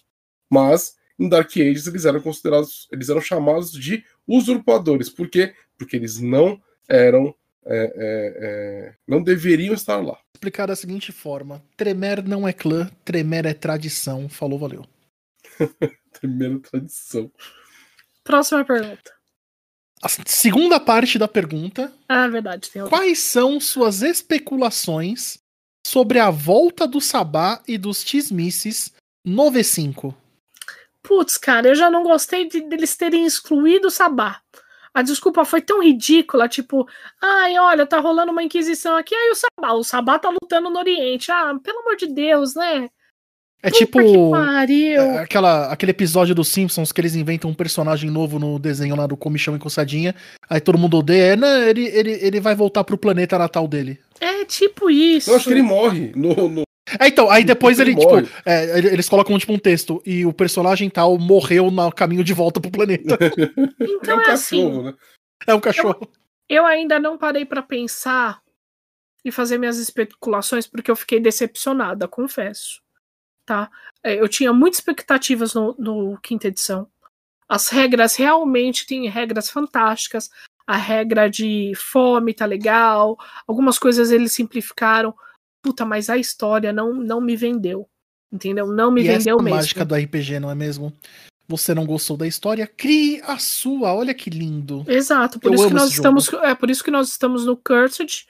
[0.52, 5.08] Mas em Dark Ages eles eram considerados, eles eram chamados de usurpadores.
[5.08, 5.54] Por quê?
[5.78, 10.18] Porque eles não eram, é, é, é, não deveriam estar lá.
[10.34, 14.28] Explicar da seguinte forma: Tremer não é clã, Tremer é tradição.
[14.28, 14.84] Falou, valeu.
[16.20, 17.32] Primeira tradição.
[18.24, 19.12] Próxima pergunta.
[20.02, 22.72] A segunda parte da pergunta: Ah, verdade.
[22.72, 22.98] Tem outra.
[22.98, 25.38] Quais são suas especulações
[25.86, 28.92] sobre a volta do Sabá e dos Tismices
[29.24, 30.16] no V5?
[31.04, 34.40] Putz, cara, eu já não gostei de, deles terem excluído o Sabá.
[34.94, 36.88] A desculpa foi tão ridícula, tipo,
[37.22, 40.80] ai, olha, tá rolando uma inquisição aqui, aí o Sabá, o Sabá tá lutando no
[40.80, 41.32] Oriente.
[41.32, 42.90] Ah, pelo amor de Deus, né?
[43.64, 44.00] É Puta tipo
[44.36, 49.06] é, aquela, aquele episódio dos Simpsons que eles inventam um personagem novo no desenho lá
[49.06, 50.16] do Comichão e Coçadinha,
[50.50, 54.00] aí todo mundo odeia, é, não, ele, ele, ele vai voltar pro planeta natal dele.
[54.20, 55.30] É tipo isso.
[55.30, 56.64] Eu acho que ele morre no, no-
[57.00, 60.34] É, então, aí depois ele, tipo, é, ele- eles colocam tipo um texto, e o
[60.34, 63.18] personagem tal morreu no caminho de volta pro planeta.
[63.80, 64.58] É Então um é assim.
[64.66, 64.94] cachorro, né?
[65.48, 66.12] É um cachorro.
[66.50, 68.42] Eu ainda não parei pra pensar
[69.24, 72.82] e fazer minhas especulações porque eu fiquei decepcionada, confesso.
[73.46, 73.70] Tá?
[74.04, 76.88] É, Eu tinha muitas expectativas no, no quinta edição.
[77.48, 80.30] As regras realmente têm regras fantásticas.
[80.68, 83.18] A regra de fome tá legal.
[83.48, 85.14] Algumas coisas eles simplificaram.
[85.62, 87.88] Puta, mas a história não, não me vendeu.
[88.32, 88.68] Entendeu?
[88.68, 89.58] Não me e essa é vendeu a mesmo.
[89.58, 90.94] mágica do RPG, não é mesmo?
[91.48, 92.66] Você não gostou da história?
[92.66, 94.86] Crie a sua, olha que lindo.
[94.88, 98.26] Exato, por Eu isso que nós estamos, é por isso que nós estamos no Cursed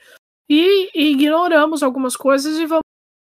[0.50, 2.82] e, e ignoramos algumas coisas e vamos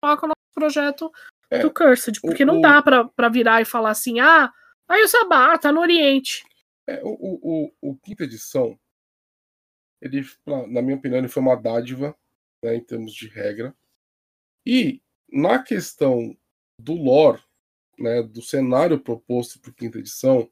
[0.05, 1.11] lá com o nosso projeto
[1.51, 4.53] É, do Cursed, porque o- não dá pra, pra virar e falar assim: "Ah,
[4.89, 6.45] aí o Sabá tá no Oriente".
[6.87, 7.41] É, o, o,
[7.83, 8.79] o, o quinta edição,
[10.01, 12.17] ele, na na minha opinião, ele foi uma dádiva,
[12.65, 13.75] né, em termos de regra.
[14.67, 15.01] E
[15.33, 16.37] na questão
[16.79, 17.43] do lore,
[17.99, 20.51] né, do cenário proposto para quinta edição,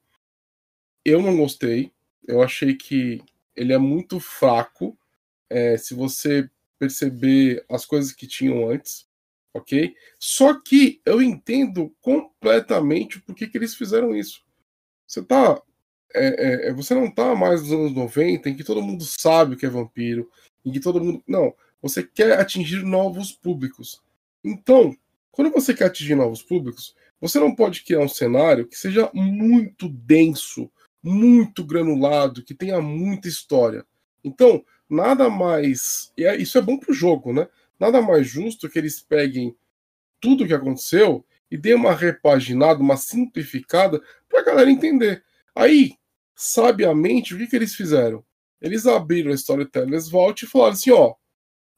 [1.03, 1.91] eu não gostei.
[2.27, 3.21] Eu achei que
[3.55, 4.97] ele é muito fraco.
[5.49, 9.07] é, se você perceber as coisas que tinham antes,
[9.53, 9.95] ok?
[10.19, 14.43] Só que eu entendo completamente por que, que eles fizeram isso.
[15.07, 15.61] Você tá
[16.13, 19.53] é, é, é, você não tá mais nos anos 90 em que todo mundo sabe
[19.53, 20.29] o que é vampiro,
[20.65, 21.23] em que todo mundo.
[21.27, 24.01] Não, você quer atingir novos públicos.
[24.43, 24.95] Então,
[25.31, 29.89] quando você quer atingir novos públicos, você não pode criar um cenário que seja muito
[29.89, 30.69] denso,
[31.03, 33.85] muito granulado, que tenha muita história.
[34.23, 36.11] Então, nada mais.
[36.17, 37.47] E é- isso é bom pro jogo, né?
[37.79, 39.55] Nada mais justo que eles peguem
[40.19, 45.23] tudo o que aconteceu e dêem uma repaginada, uma simplificada pra galera entender.
[45.55, 45.93] Aí,
[46.35, 48.23] sabiamente, o que, que eles fizeram?
[48.61, 51.15] Eles abriram a Storytellers Vault e falaram assim: ó,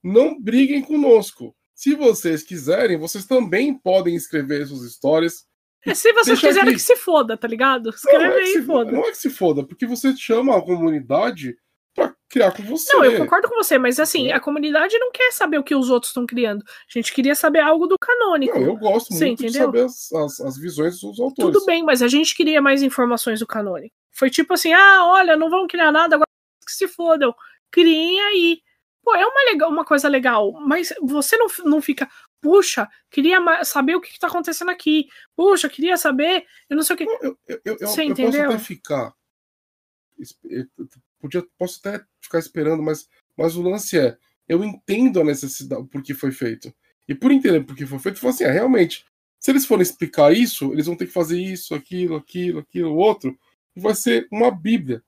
[0.03, 1.55] não briguem conosco.
[1.73, 5.45] Se vocês quiserem, vocês também podem escrever suas histórias.
[5.85, 6.73] É, se vocês quiserem aqui.
[6.73, 7.89] que se foda, tá ligado?
[7.89, 8.91] Escreve não é, aí, se, foda.
[8.91, 11.55] não é que se foda, porque você chama a comunidade
[11.95, 12.95] pra criar com você.
[12.95, 15.89] Não, eu concordo com você, mas assim, a comunidade não quer saber o que os
[15.89, 16.63] outros estão criando.
[16.63, 18.59] A gente queria saber algo do canônico.
[18.59, 19.65] Não, eu gosto muito de entendeu?
[19.65, 21.51] saber as, as, as visões dos autores.
[21.51, 23.95] Tudo bem, mas a gente queria mais informações do canônico.
[24.11, 26.27] Foi tipo assim: ah, olha, não vão criar nada, agora
[26.63, 27.33] que se fodam.
[27.71, 28.61] Criem aí.
[29.03, 32.09] Pô, é uma, legal, uma coisa legal, mas você não, não fica,
[32.39, 35.07] puxa, queria saber o que, que tá acontecendo aqui.
[35.35, 37.03] Puxa, queria saber, eu não sei o que.
[37.03, 38.49] Eu, eu, eu, Você eu posso entendeu?
[38.49, 39.13] até ficar.
[41.19, 46.01] Podia, posso até ficar esperando, mas, mas o lance é: eu entendo a necessidade, por
[46.03, 46.73] que foi feito.
[47.07, 49.05] E por entender por que foi feito, eu falo assim: é, realmente,
[49.39, 53.37] se eles forem explicar isso, eles vão ter que fazer isso, aquilo, aquilo, aquilo, outro,
[53.75, 55.03] e vai ser uma bíblia.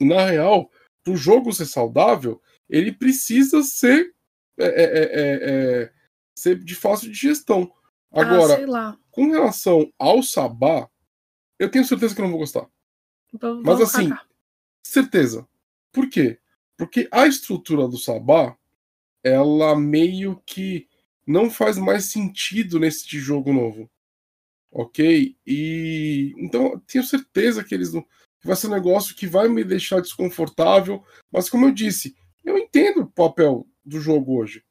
[0.00, 0.70] E, na real,
[1.04, 2.40] para o jogo ser saudável,
[2.72, 4.14] ele precisa ser,
[4.58, 5.92] é, é, é, é, é,
[6.34, 7.70] ser de fácil digestão.
[8.10, 8.98] Agora, ah, sei lá.
[9.10, 10.88] com relação ao Sabá,
[11.58, 12.66] eu tenho certeza que eu não vou gostar.
[13.62, 14.26] Mas assim, cagar.
[14.82, 15.46] Certeza.
[15.92, 16.38] Por quê?
[16.78, 18.56] Porque a estrutura do Sabá,
[19.22, 20.88] ela meio que
[21.26, 23.90] não faz mais sentido nesse jogo novo.
[24.70, 25.36] Ok?
[25.46, 28.02] E então eu tenho certeza que eles não.
[28.40, 31.04] que vai ser um negócio que vai me deixar desconfortável.
[31.30, 34.62] Mas como eu disse, eu entendo o papel do jogo hoje.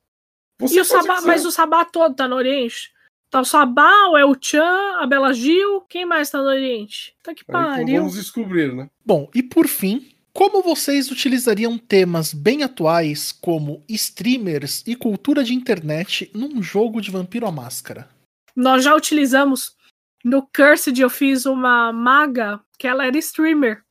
[0.60, 2.92] Você E o Sabá, mas o Sabá todo tá no Oriente?
[3.30, 7.16] Tá o Sabá, o El Chan, a Bela Gil, quem mais tá no Oriente?
[7.24, 7.98] Tá que Aí, então pariu.
[8.00, 8.90] vamos descobrir, né?
[9.06, 15.54] Bom, e por fim, como vocês utilizariam temas bem atuais como streamers e cultura de
[15.54, 18.10] internet num jogo de Vampiro à Máscara?
[18.56, 19.76] Nós já utilizamos
[20.24, 23.84] no Cursed, eu fiz uma maga que ela era streamer.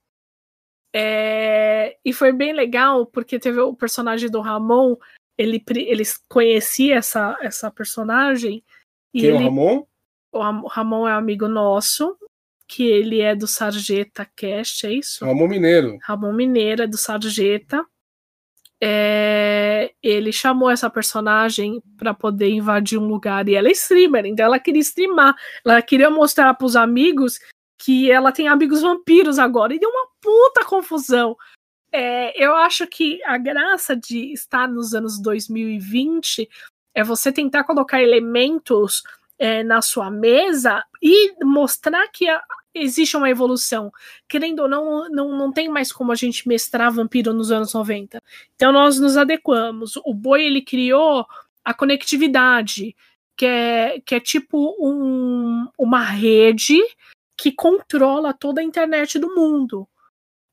[0.92, 4.96] É, E foi bem legal, porque teve o personagem do Ramon,
[5.38, 8.64] ele, ele conhecia essa, essa personagem.
[9.14, 9.86] E Quem é o ele, Ramon?
[10.32, 12.16] o Ramon é um amigo nosso,
[12.68, 15.24] que ele é do Sarjeta Cast, é isso?
[15.24, 15.98] Ramon Mineiro.
[16.02, 17.84] Ramon Mineiro é do Sarjeta.
[18.82, 24.46] É, ele chamou essa personagem para poder invadir um lugar e ela é streamer, então
[24.46, 27.38] ela queria streamar, ela queria mostrar para os amigos
[27.78, 31.36] que ela tem amigos vampiros agora e deu uma puta confusão.
[31.92, 36.48] É, eu acho que a graça de estar nos anos 2020
[36.94, 39.02] é você tentar colocar elementos
[39.38, 42.42] é, na sua mesa e mostrar que a,
[42.74, 43.90] existe uma evolução.
[44.28, 48.20] Querendo ou não, não, não tem mais como a gente mestrar vampiro nos anos 90.
[48.54, 49.96] Então nós nos adequamos.
[50.04, 51.26] O Boi ele criou
[51.64, 52.94] a conectividade,
[53.36, 56.78] que é, que é tipo um, uma rede
[57.36, 59.88] que controla toda a internet do mundo.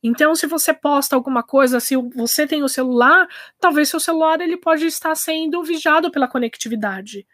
[0.08, 3.28] Então, se você posta alguma coisa, se você tem o celular,
[3.60, 7.28] talvez seu celular ele pode estar sendo vigiado pela conectividade.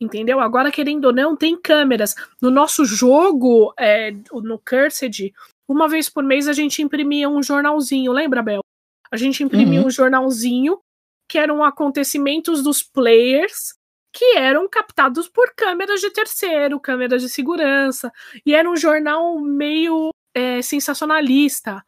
[0.00, 0.40] Entendeu?
[0.40, 2.14] Agora, querendo ou não, tem câmeras.
[2.40, 5.34] No nosso jogo, é, no Cursed,
[5.68, 8.62] uma vez por mês a gente imprimia um jornalzinho, lembra, Bel?
[9.10, 9.88] A gente imprimia uhum.
[9.88, 10.78] um jornalzinho
[11.28, 13.74] que eram acontecimentos dos players
[14.10, 18.10] que eram captados por câmeras de terceiro, câmeras de segurança,
[18.46, 21.84] e era um jornal meio é, sensacionalista.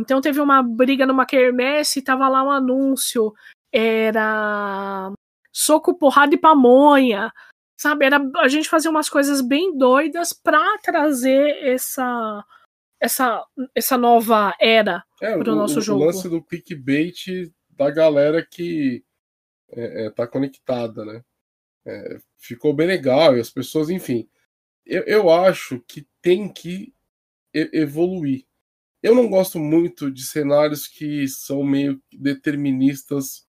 [0.00, 3.32] Então teve uma briga numa quermesse, tava lá um anúncio,
[3.72, 5.12] era
[5.52, 7.32] soco, porrada e pamonha,
[7.78, 8.04] sabe?
[8.04, 12.44] Era a gente fazia umas coisas bem doidas para trazer essa
[13.00, 16.02] essa essa nova era é, para o nosso jogo.
[16.02, 19.04] O lance do clickbait da galera que
[19.70, 21.24] é, é, tá conectada, né?
[21.86, 24.28] É, ficou bem legal e as pessoas, enfim.
[24.84, 26.92] Eu, eu acho que tem que
[27.52, 28.44] evoluir.
[29.02, 33.46] Eu não gosto muito de cenários que são meio deterministas.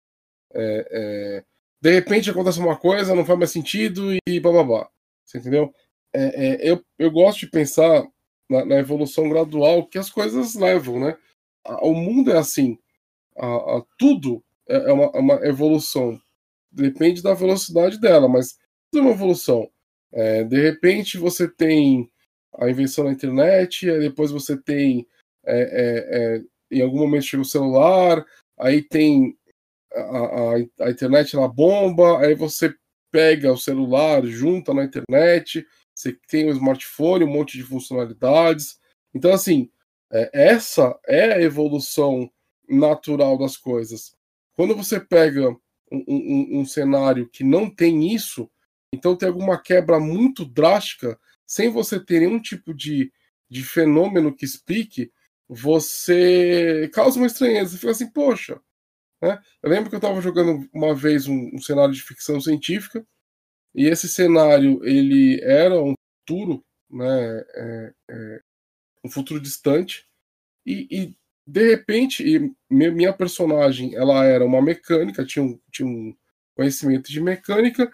[0.53, 1.45] É, é,
[1.81, 4.89] de repente acontece uma coisa, não faz mais sentido e blá.
[5.25, 5.73] Você entendeu?
[6.13, 8.07] É, é, eu, eu gosto de pensar
[8.49, 11.17] na, na, evolução gradual que as coisas levam, né?
[11.83, 12.79] O mundo é assim.
[13.37, 16.21] A, a, tudo é, é uma, é uma, evolução.
[16.71, 18.59] Depende da velocidade dela, mas
[18.91, 19.71] tudo é uma evolução.
[20.49, 22.11] De repente você tem
[22.59, 25.07] a invenção da internet, depois você tem.
[25.51, 28.25] É, em algum momento chega o celular,
[28.59, 29.37] aí tem
[29.93, 30.55] a, a,
[30.87, 32.75] a internet na bomba, aí você
[33.11, 38.79] pega o celular, junta na internet, você tem o um smartphone, um monte de funcionalidades.
[39.15, 39.71] Então, assim,
[40.13, 42.31] é, essa é a evolução
[42.69, 44.15] natural das coisas.
[44.55, 45.51] Quando você pega
[45.91, 48.51] um, um, um, cenário que não tem isso,
[48.93, 53.13] então tem alguma quebra muito drástica, sem você ter nenhum tipo de,
[53.49, 55.11] de fenômeno que explique,
[55.49, 57.71] você causa uma estranheza.
[57.71, 58.61] Você fica assim, poxa,
[59.23, 59.41] né?
[59.63, 63.05] Eu lembro que eu estava jogando uma vez um, um, cenário de ficção científica
[63.75, 68.41] e esse cenário ele era um futuro, né, é, é,
[69.05, 70.07] um futuro distante
[70.65, 76.15] e, e de repente e minha personagem ela era uma mecânica, tinha um, tinha um
[76.55, 77.91] conhecimento de mecânica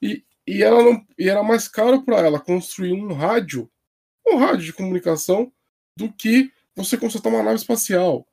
[0.00, 3.70] e, e ela não e era mais caro para ela construir um rádio,
[4.26, 5.52] um rádio de comunicação
[5.96, 6.52] do que
[6.84, 8.26] você consertar uma nave espacial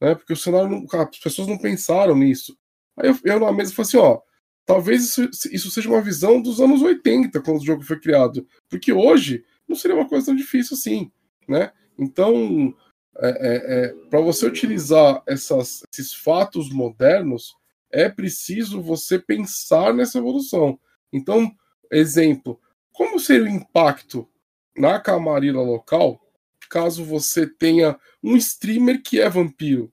[0.00, 0.14] né?
[0.14, 2.56] Porque o cenário não, as pessoas não pensaram nisso.
[2.96, 4.20] Aí eu, eu na mesa falei assim, ó,
[4.66, 8.46] talvez isso, isso seja uma visão dos anos 80, quando o jogo foi criado.
[8.68, 11.10] Porque hoje não seria uma coisa tão difícil assim,
[11.48, 11.72] né?
[11.98, 12.74] Então,
[13.18, 17.56] é, é, é, para você utilizar essas, esses fatos modernos,
[17.90, 20.78] é preciso você pensar nessa evolução.
[21.12, 21.50] Então,
[21.90, 22.60] exemplo,
[22.92, 24.28] como seria o impacto
[24.76, 26.20] na camarila local
[26.68, 29.92] caso você tenha um streamer que é vampiro?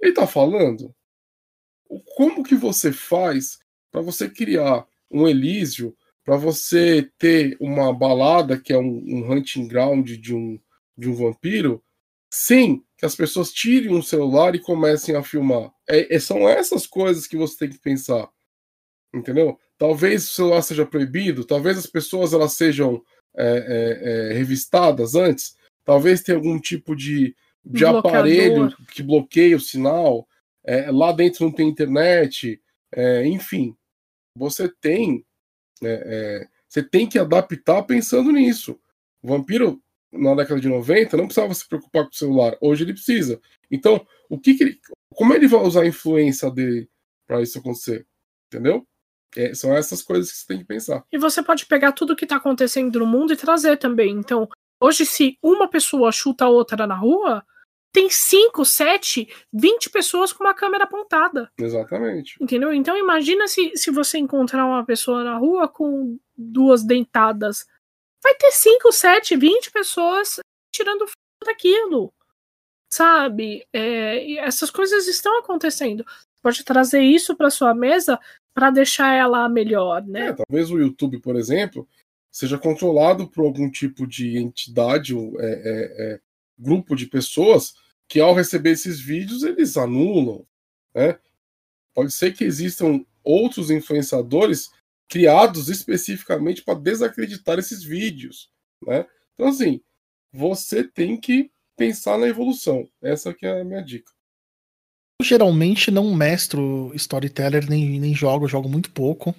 [0.00, 0.94] Ele tá falando
[2.16, 3.58] como que você faz
[3.90, 9.68] para você criar um Elísio, para você ter uma balada que é um, um, hunting
[9.68, 10.58] ground de um,
[10.96, 11.82] de um vampiro,
[12.30, 15.70] sem que as pessoas tirem um celular e comecem a filmar.
[15.88, 18.28] É, é, são essas coisas que você tem que pensar.
[19.12, 19.58] Entendeu?
[19.76, 23.02] Talvez o celular seja proibido, talvez as pessoas elas sejam
[23.36, 29.60] é, é, é revistadas antes, talvez tenha algum tipo de, de aparelho que bloqueia o
[29.60, 30.26] sinal,
[30.64, 32.60] é, lá dentro não tem internet,
[32.92, 33.76] é, enfim,
[34.36, 35.24] você tem
[36.68, 38.80] você tem que adaptar pensando nisso.
[39.22, 42.92] O vampiro na década de 90 não precisava se preocupar com o celular, hoje ele
[42.92, 43.40] precisa.
[43.70, 44.80] Então, o que, que ele,
[45.14, 46.88] como ele vai usar a influência dele
[47.26, 48.06] para isso acontecer?
[48.46, 48.86] Entendeu?
[49.36, 51.04] É, são essas coisas que você tem que pensar.
[51.10, 54.10] E você pode pegar tudo que está acontecendo no mundo e trazer também.
[54.10, 54.48] Então,
[54.80, 57.44] hoje, se uma pessoa chuta a outra na rua,
[57.92, 61.52] tem 5, 7, 20 pessoas com uma câmera apontada.
[61.58, 62.36] Exatamente.
[62.40, 62.72] Entendeu?
[62.72, 67.66] Então imagina se, se você encontrar uma pessoa na rua com duas dentadas.
[68.22, 70.38] Vai ter 5, 7, 20 pessoas
[70.74, 72.12] tirando foto daquilo.
[72.90, 73.66] Sabe?
[73.72, 76.04] É, essas coisas estão acontecendo.
[76.42, 78.18] Pode trazer isso para sua mesa
[78.54, 80.28] para deixar ela melhor, né?
[80.28, 81.88] É, talvez o YouTube, por exemplo,
[82.30, 86.20] seja controlado por algum tipo de entidade, é, é, é,
[86.58, 87.74] grupo de pessoas
[88.08, 90.46] que, ao receber esses vídeos, eles anulam.
[90.94, 91.18] Né?
[91.94, 94.70] Pode ser que existam outros influenciadores
[95.08, 98.50] criados especificamente para desacreditar esses vídeos.
[98.86, 99.06] Né?
[99.34, 99.80] Então, assim,
[100.32, 102.88] você tem que pensar na evolução.
[103.02, 104.10] Essa que é a minha dica.
[105.20, 109.34] Eu geralmente não mestro storyteller nem, nem jogo, jogo muito pouco.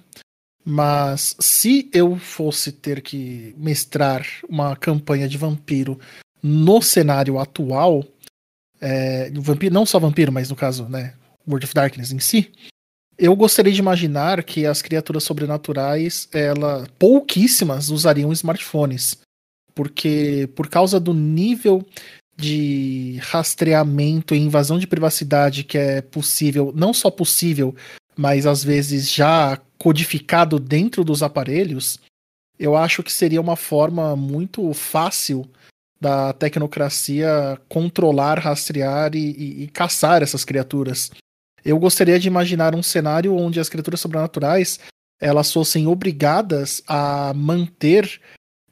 [0.64, 6.00] Mas se eu fosse ter que mestrar uma campanha de vampiro
[6.42, 8.02] no cenário atual,
[8.80, 11.14] é, vampiro, não só vampiro, mas no caso, né,
[11.46, 12.50] World of Darkness em si,
[13.18, 19.18] eu gostaria de imaginar que as criaturas sobrenaturais, ela, pouquíssimas usariam smartphones,
[19.74, 21.86] porque por causa do nível
[22.36, 27.74] de rastreamento e invasão de privacidade que é possível, não só possível,
[28.16, 32.00] mas às vezes já codificado dentro dos aparelhos,
[32.58, 35.48] eu acho que seria uma forma muito fácil
[36.00, 41.10] da tecnocracia controlar, rastrear e, e, e, caçar essas criaturas.
[41.64, 44.78] Eu gostaria de imaginar um cenário onde as criaturas sobrenaturais
[45.20, 48.20] elas fossem obrigadas a manter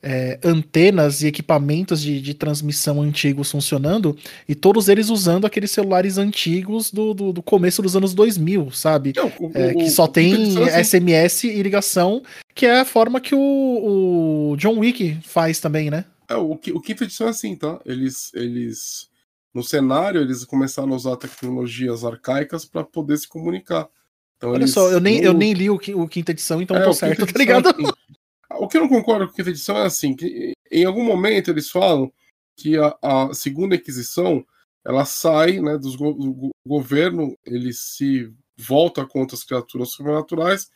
[0.02, 4.16] é, antenas e equipamentos de, de, transmissão antigos funcionando
[4.48, 9.12] e todos eles usando aqueles celulares antigos do, do, do começo dos anos 2000, sabe?
[9.14, 12.22] Não, o, é, que só tem SMS e ligação,
[12.52, 16.04] que é a forma que o, o John Wick faz também, né?
[16.28, 17.78] É, o, o quinta edição é assim, tá?
[17.86, 19.08] Eles, eles
[19.54, 23.88] no cenário eles começaram a usar tecnologias arcaicas para poder se comunicar.
[24.36, 25.26] Então, Olha só, eu nem, no...
[25.26, 27.68] eu nem li o, o quinta edição, então é, tô certo, tá ligado?
[28.58, 31.50] O que eu não concordo com a quinta edição é assim, que em algum momento
[31.50, 32.12] eles falam
[32.56, 34.44] que a, a segunda Inquisição
[34.84, 40.70] ela sai né, dos, do governo, ele se volta contra as criaturas sobrenaturais,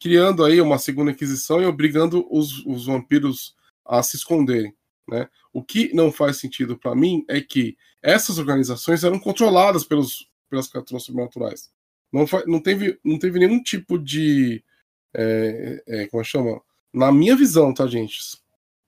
[0.00, 3.54] criando aí uma segunda Inquisição e obrigando os, os vampiros
[3.84, 4.74] a se esconderem.
[5.08, 5.28] Né?
[5.52, 10.68] O que não faz sentido para mim é que essas organizações eram controladas pelos, pelas
[10.68, 11.70] criaturas sobrenaturais.
[12.12, 14.62] Não, não, teve, não teve nenhum tipo de.
[15.12, 16.60] É, é, como chama?
[16.94, 18.18] Na minha visão, tá, gente?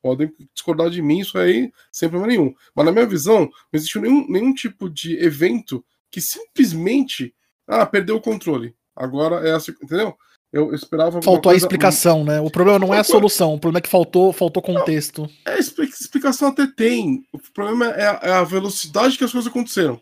[0.00, 2.54] Podem discordar de mim, isso aí sem problema nenhum.
[2.72, 7.34] Mas na minha visão, não existiu nenhum, nenhum tipo de evento que simplesmente.
[7.66, 8.76] Ah, perdeu o controle.
[8.94, 10.16] Agora é assim, entendeu?
[10.52, 11.20] Eu esperava.
[11.20, 12.40] Faltou a explicação, né?
[12.40, 15.22] O problema não é a solução, o problema é que faltou, faltou contexto.
[15.22, 17.26] Não, é, explicação até tem.
[17.32, 20.00] O problema é a, é a velocidade que as coisas aconteceram.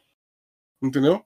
[0.83, 1.25] Entendeu?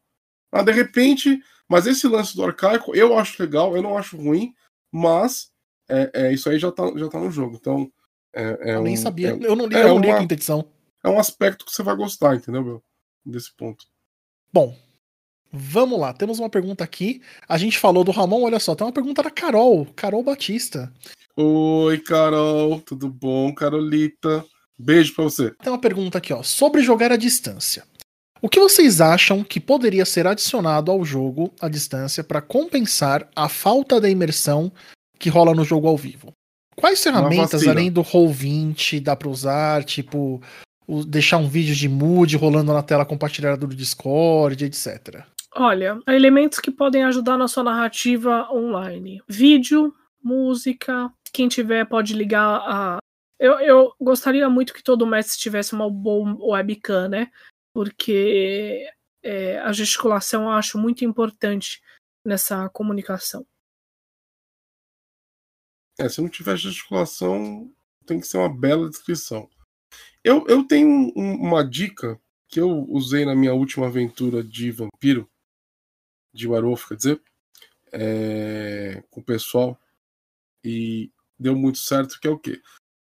[0.52, 1.42] Ah, de repente.
[1.68, 4.54] Mas esse lance do arcaico eu acho legal, eu não acho ruim,
[4.90, 5.50] mas
[5.88, 7.56] é, é, isso aí já tá, já tá no jogo.
[7.60, 7.90] Então.
[8.34, 9.30] É, é eu um, nem sabia.
[9.30, 10.64] É eu não li, eu não li uma, a quinta edição.
[11.02, 12.82] É um aspecto que você vai gostar, entendeu, meu?
[13.24, 13.86] Desse ponto.
[14.52, 14.76] Bom,
[15.50, 17.22] Vamos lá, temos uma pergunta aqui.
[17.48, 20.92] A gente falou do Ramon, olha só, tem uma pergunta da Carol, Carol Batista.
[21.34, 24.44] Oi, Carol, tudo bom, Carolita?
[24.78, 25.50] Beijo pra você.
[25.62, 27.84] Tem uma pergunta aqui, ó, sobre jogar à distância.
[28.42, 33.48] O que vocês acham que poderia ser adicionado ao jogo à distância para compensar a
[33.48, 34.70] falta da imersão
[35.18, 36.32] que rola no jogo ao vivo.
[36.76, 39.82] Quais ferramentas, além do Roll20, dá para usar?
[39.82, 40.40] Tipo,
[41.06, 45.24] deixar um vídeo de mood rolando na tela compartilhada do Discord, etc.
[45.54, 49.92] Olha, há elementos que podem ajudar na sua narrativa online: vídeo,
[50.22, 51.12] música.
[51.32, 52.98] Quem tiver pode ligar a.
[53.40, 57.28] Eu, eu gostaria muito que todo mestre tivesse uma boa webcam, né?
[57.72, 58.88] Porque
[59.22, 61.80] é, a gesticulação eu acho muito importante
[62.24, 63.44] nessa comunicação.
[65.98, 67.72] É, se não tiver gesticulação,
[68.06, 69.50] tem que ser uma bela descrição.
[70.22, 75.28] Eu, eu tenho um, uma dica que eu usei na minha última aventura de vampiro,
[76.32, 77.22] de werewolf, quer dizer,
[77.92, 79.78] é, com o pessoal,
[80.64, 82.60] e deu muito certo, que é o quê?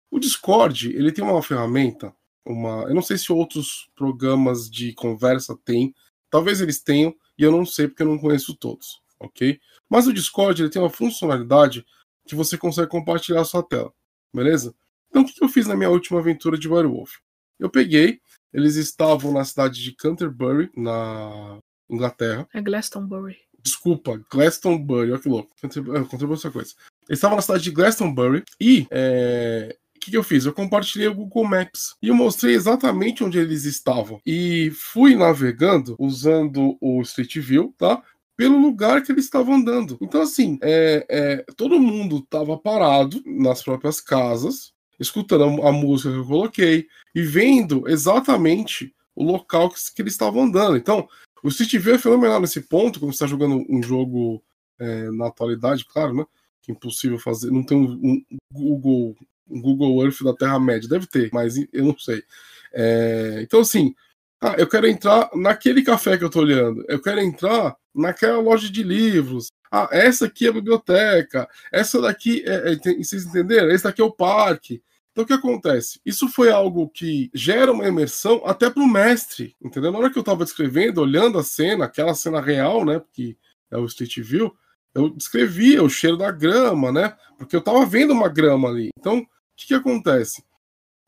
[0.09, 2.13] O Discord, ele tem uma ferramenta,
[2.45, 5.93] uma, eu não sei se outros programas de conversa têm,
[6.29, 9.59] talvez eles tenham, e eu não sei porque eu não conheço todos, ok?
[9.87, 11.85] Mas o Discord, ele tem uma funcionalidade
[12.30, 13.91] que você consegue compartilhar a sua tela,
[14.34, 14.73] beleza?
[15.09, 17.15] Então o que eu fiz na minha última aventura de Werewolf?
[17.59, 18.21] Eu peguei,
[18.53, 21.59] eles estavam na cidade de Canterbury, na
[21.89, 22.47] Inglaterra.
[22.53, 23.38] É Glastonbury.
[23.61, 25.53] Desculpa, Glastonbury, olha que louco.
[25.59, 26.73] Canterbury é essa coisa.
[27.09, 30.45] Eles estavam na cidade de Glastonbury e, é, o que, que eu fiz?
[30.45, 34.21] Eu compartilhei o Google Maps e eu mostrei exatamente onde eles estavam.
[34.25, 38.01] E fui navegando usando o Street View, tá?
[38.39, 39.97] Pelo lugar que eles estavam andando.
[39.99, 46.19] Então, assim, é, é, todo mundo estava parado nas próprias casas, escutando a, música que
[46.19, 50.77] eu coloquei e vendo exatamente o local que, que eles estavam andando.
[50.77, 51.05] Então,
[51.43, 54.41] o View é fenomenal nesse ponto, quando você está jogando um jogo
[54.79, 56.25] é, na atualidade, claro, né?
[56.61, 57.51] Que é impossível fazer.
[57.51, 59.17] Não tem um, um Google,
[59.49, 60.87] Google Earth da Terra-média.
[60.87, 62.23] Deve ter, mas eu não sei.
[62.71, 63.93] É, então, assim,
[64.41, 66.85] ah, eu quero entrar naquele café que eu tô olhando.
[66.87, 69.47] Eu quero entrar naquela loja de livros.
[69.71, 71.47] Ah, essa aqui é a biblioteca.
[71.71, 73.69] Essa daqui é, é, vocês entenderam?
[73.69, 74.81] Esse daqui é o parque.
[75.11, 75.99] Então o que acontece?
[76.05, 79.91] Isso foi algo que gera uma imersão até para o mestre, entendeu?
[79.91, 82.99] Na hora que eu estava descrevendo, olhando a cena, aquela cena real, né?
[82.99, 83.35] Porque
[83.69, 84.55] é o Street View,
[84.93, 87.15] eu descrevia o cheiro da grama, né?
[87.37, 88.89] Porque eu estava vendo uma grama ali.
[88.97, 90.43] Então, o que, que acontece?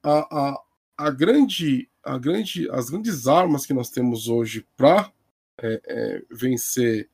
[0.04, 0.62] A, a,
[0.98, 1.90] a grande
[2.20, 5.12] grande, as grandes armas que nós temos hoje para
[5.60, 7.10] é, é, vencer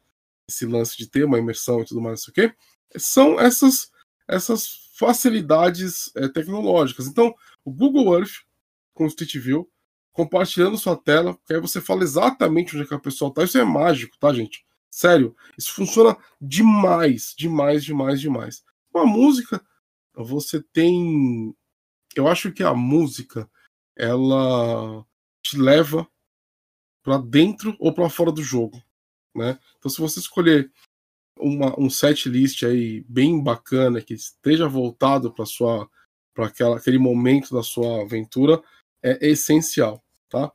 [0.48, 2.54] esse lance de ter uma imersão e tudo mais, isso aqui,
[2.96, 3.92] são essas,
[4.28, 7.08] essas facilidades é, tecnológicas.
[7.08, 7.36] Então,
[7.66, 8.48] o Google Earth
[8.98, 9.70] com o Street View,
[10.12, 13.44] compartilhando sua tela, que aí você fala exatamente onde é que a pessoa está.
[13.44, 14.66] Isso é mágico, tá, gente?
[14.90, 18.64] Sério, isso funciona demais, demais, demais, demais.
[18.92, 19.62] Uma música,
[20.16, 21.56] você tem.
[22.16, 23.48] Eu acho que a música
[23.98, 25.06] ela
[25.42, 26.08] te leva
[27.04, 28.82] para dentro ou para fora do jogo,
[29.36, 29.58] né?
[29.78, 30.72] Então se você escolher
[31.40, 35.90] uma, um set list aí bem bacana que esteja voltado para sua
[36.34, 38.62] para aquele momento da sua aventura
[39.02, 40.52] é essencial, tá?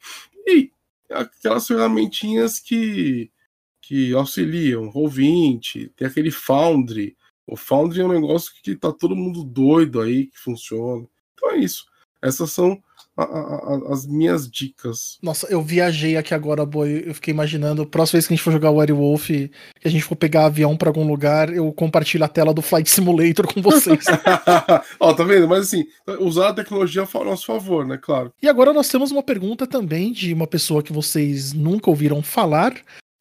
[0.47, 0.71] E
[1.11, 3.33] aquelas ferramentinhas que
[3.81, 7.17] que auxiliam, Roll20, tem aquele Foundry.
[7.45, 11.07] O Foundry é um negócio que tá todo mundo doido aí que funciona.
[11.35, 11.85] Então é isso.
[12.23, 12.81] Essas são
[13.17, 15.19] a, a, as minhas dicas.
[15.23, 17.05] Nossa, eu viajei aqui agora, boy.
[17.07, 19.51] Eu fiquei imaginando, próxima vez que a gente for jogar Werewolf, que
[19.85, 23.53] a gente for pegar avião para algum lugar, eu compartilho a tela do Flight Simulator
[23.53, 24.05] com vocês.
[24.99, 25.47] Ó, tá vendo?
[25.47, 25.85] Mas assim,
[26.21, 27.99] usar a tecnologia a nosso favor, né?
[28.01, 28.33] Claro.
[28.43, 32.75] E agora nós temos uma pergunta também de uma pessoa que vocês nunca ouviram falar,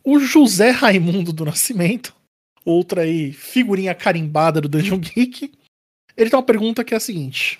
[0.04, 2.14] o José Raimundo do Nascimento.
[2.64, 5.52] Outra aí, figurinha carimbada do Dungeon Geek.
[6.16, 7.60] Ele tem uma pergunta que é a seguinte: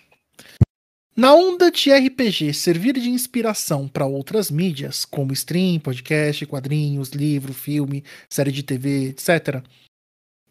[1.22, 7.54] na onda de RPG servir de inspiração para outras mídias, como stream, podcast, quadrinhos, livro,
[7.54, 9.64] filme, série de TV, etc.,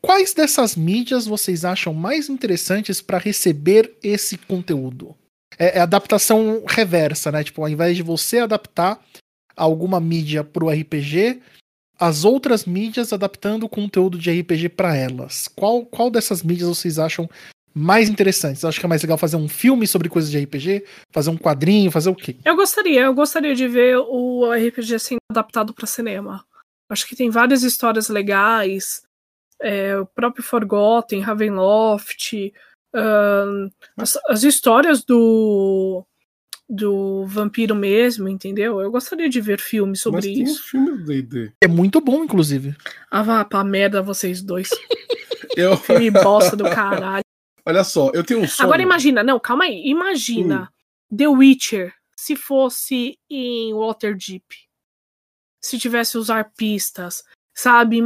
[0.00, 5.16] quais dessas mídias vocês acham mais interessantes para receber esse conteúdo?
[5.58, 7.42] É, é, adaptação reversa, né?
[7.42, 9.04] Tipo, ao invés de você adaptar
[9.56, 11.42] alguma mídia para o RPG,
[11.98, 15.48] as outras mídias adaptando o conteúdo de RPG para elas.
[15.48, 17.28] Qual, qual dessas mídias vocês acham
[17.74, 18.64] mais interessantes?
[18.64, 21.90] Acho que é mais legal fazer um filme sobre coisas de RPG, fazer um quadrinho,
[21.90, 22.36] fazer o quê?
[22.44, 26.44] Eu gostaria, eu gostaria de ver o RPG sendo adaptado para cinema.
[26.88, 29.02] Acho que tem várias histórias legais,
[29.60, 32.52] é, o próprio Forgotten, Ravenloft,
[32.94, 36.04] um, as, as, histórias do
[36.68, 38.80] do vampiro mesmo, entendeu?
[38.80, 40.62] Eu gostaria de ver filmes sobre Mas tem isso.
[40.64, 41.52] Filme D&D.
[41.60, 42.76] É muito bom, inclusive.
[43.10, 44.70] Ah, vá pra merda vocês dois.
[45.56, 45.76] Eu...
[45.76, 47.24] Filme bosta do caralho.
[47.64, 48.66] Olha só, eu tenho um sonho.
[48.66, 49.82] Agora imagina, não, calma aí.
[49.86, 50.70] Imagina
[51.10, 51.16] hum.
[51.16, 54.44] The Witcher se fosse em Waterdeep.
[55.62, 57.22] Se tivesse os arpistas,
[57.54, 58.00] sabe?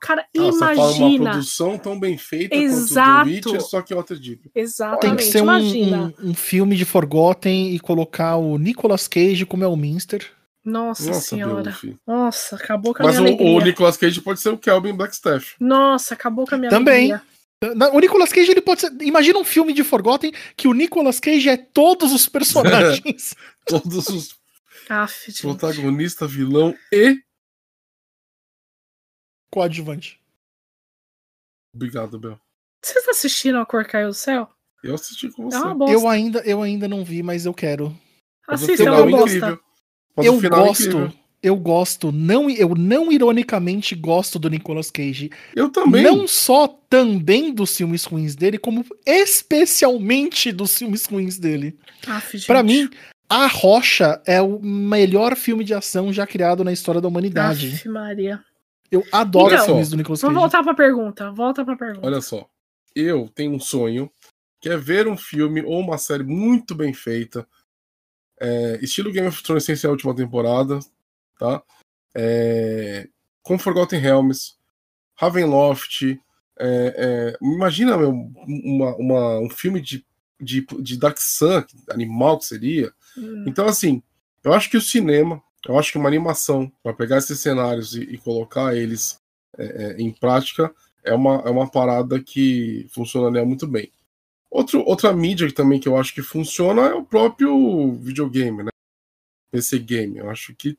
[0.00, 1.24] Cara, ah, imagina.
[1.24, 3.28] uma produção tão bem feita Exato.
[3.28, 4.50] quanto The Witcher, só que Waterdeep.
[4.54, 5.00] Exatamente.
[5.00, 9.64] Tem que ser um, um, um, filme de Forgotten e colocar o Nicolas Cage como
[9.64, 10.30] Elminster.
[10.64, 11.76] Nossa, Nossa senhora.
[12.06, 13.56] Nossa, acabou com a Mas minha o, alegria.
[13.56, 15.56] o Nicolas Cage pode ser o Kelvin Blackstaff.
[15.58, 17.12] Nossa, acabou com a minha Também.
[17.12, 17.31] alegria.
[17.92, 18.92] O Nicolas Cage, ele pode ser.
[19.02, 23.34] Imagina um filme de Forgotten que o Nicolas Cage é todos os personagens.
[23.66, 24.40] todos os.
[24.88, 27.22] Aff, protagonista, vilão e.
[29.50, 30.20] Coadjuvante.
[31.74, 32.38] Obrigado, Bel.
[32.84, 34.50] Vocês assistiram A Cor Caiu do Céu?
[34.82, 35.56] Eu assisti com você.
[35.56, 37.96] É eu ainda, eu ainda não vi, mas eu quero.
[38.48, 39.60] Assista, eu, eu gosto.
[40.16, 45.30] Eu gosto eu gosto, não, eu não ironicamente gosto do Nicolas Cage.
[45.56, 46.02] Eu também.
[46.04, 51.76] Não só também dos filmes ruins dele, como especialmente dos filmes ruins dele.
[52.46, 52.88] Para mim,
[53.28, 57.74] A Rocha é o melhor filme de ação já criado na história da humanidade.
[57.74, 58.40] Aff, Maria.
[58.90, 60.32] Eu adoro então, os filmes do Nicolas Cage.
[60.32, 61.32] Vamos voltar pra pergunta.
[61.32, 62.06] Volta pra pergunta.
[62.06, 62.46] Olha só.
[62.94, 64.10] Eu tenho um sonho
[64.60, 67.48] que é ver um filme ou uma série muito bem feita.
[68.40, 70.78] É, estilo Game of Thrones sem ser a última temporada,
[71.38, 71.62] tá?
[72.14, 73.08] É,
[73.42, 74.54] com Forgotten Realms,
[75.14, 76.20] Ravenloft,
[76.58, 80.04] é, é, imagina meu, uma, uma, um filme de
[80.42, 82.92] de, de Dark Sun, animal que seria.
[83.16, 83.44] Hum.
[83.46, 84.02] Então, assim,
[84.42, 88.02] eu acho que o cinema, eu acho que uma animação, para pegar esses cenários e,
[88.02, 89.20] e colocar eles
[89.56, 90.74] é, é, em prática,
[91.04, 93.90] é uma, é uma parada que funcionaria muito bem.
[94.50, 98.70] Outro, outra mídia também que eu acho que funciona é o próprio videogame, né?
[99.50, 100.18] PC game.
[100.18, 100.76] Eu acho que,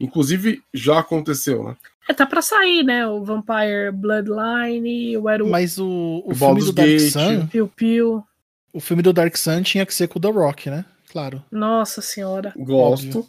[0.00, 1.76] inclusive, já aconteceu, né?
[2.08, 3.06] É, tá pra sair, né?
[3.06, 7.10] O Vampire Bloodline, o Werewolf Mas o, o O filme do Dark Gate.
[7.12, 8.24] Sun, Piu Piu.
[8.72, 10.84] o filme do Dark Sun tinha que ser com o The Rock, né?
[11.10, 11.42] Claro.
[11.50, 12.52] Nossa senhora.
[12.56, 13.26] Gosto.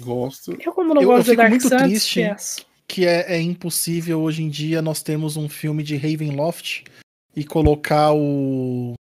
[0.00, 0.56] Gosto.
[0.64, 2.66] Eu, como não Eu- eu gosto de fico Dark muito Sun, triste.
[2.88, 6.82] Que é, é impossível hoje em dia nós temos um filme de Ravenloft
[7.36, 8.94] e colocar o.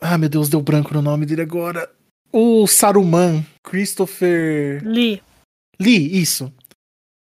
[0.00, 1.88] Ah, meu Deus, deu branco no nome dele agora.
[2.32, 5.22] O Saruman, Christopher Lee.
[5.80, 6.52] Lee, isso.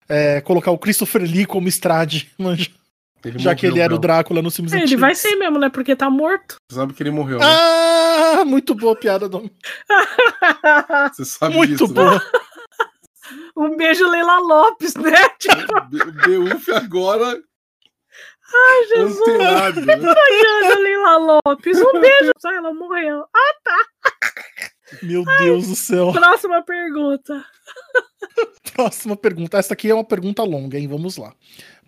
[0.09, 2.71] É, colocar o Christopher Lee como Strade, manja,
[3.25, 4.01] Ele já que morreu, ele era o Bel.
[4.01, 5.69] Drácula nos filmes É, ele vai ser mesmo, né?
[5.69, 6.57] Porque tá morto.
[6.69, 7.47] Você sabe que ele morreu, né?
[7.47, 9.51] Ah, muito boa a piada, do...
[11.13, 11.95] Você sabe muito disso, né?
[11.95, 12.23] boa.
[13.57, 15.29] um beijo, Leila Lopes, né?
[15.39, 17.41] Tipo, O Beuf agora
[18.53, 19.21] ai, Jesus.
[19.21, 19.97] antenado, né?
[19.97, 21.79] Leila Lopes.
[21.79, 22.33] Um beijo.
[22.45, 23.25] Ai, ela morreu.
[25.03, 26.13] Meu Deus do céu.
[26.13, 27.45] Próxima pergunta.
[28.75, 29.59] Próxima pergunta.
[29.59, 30.87] Essa aqui é uma pergunta longa, hein?
[30.87, 31.33] Vamos lá.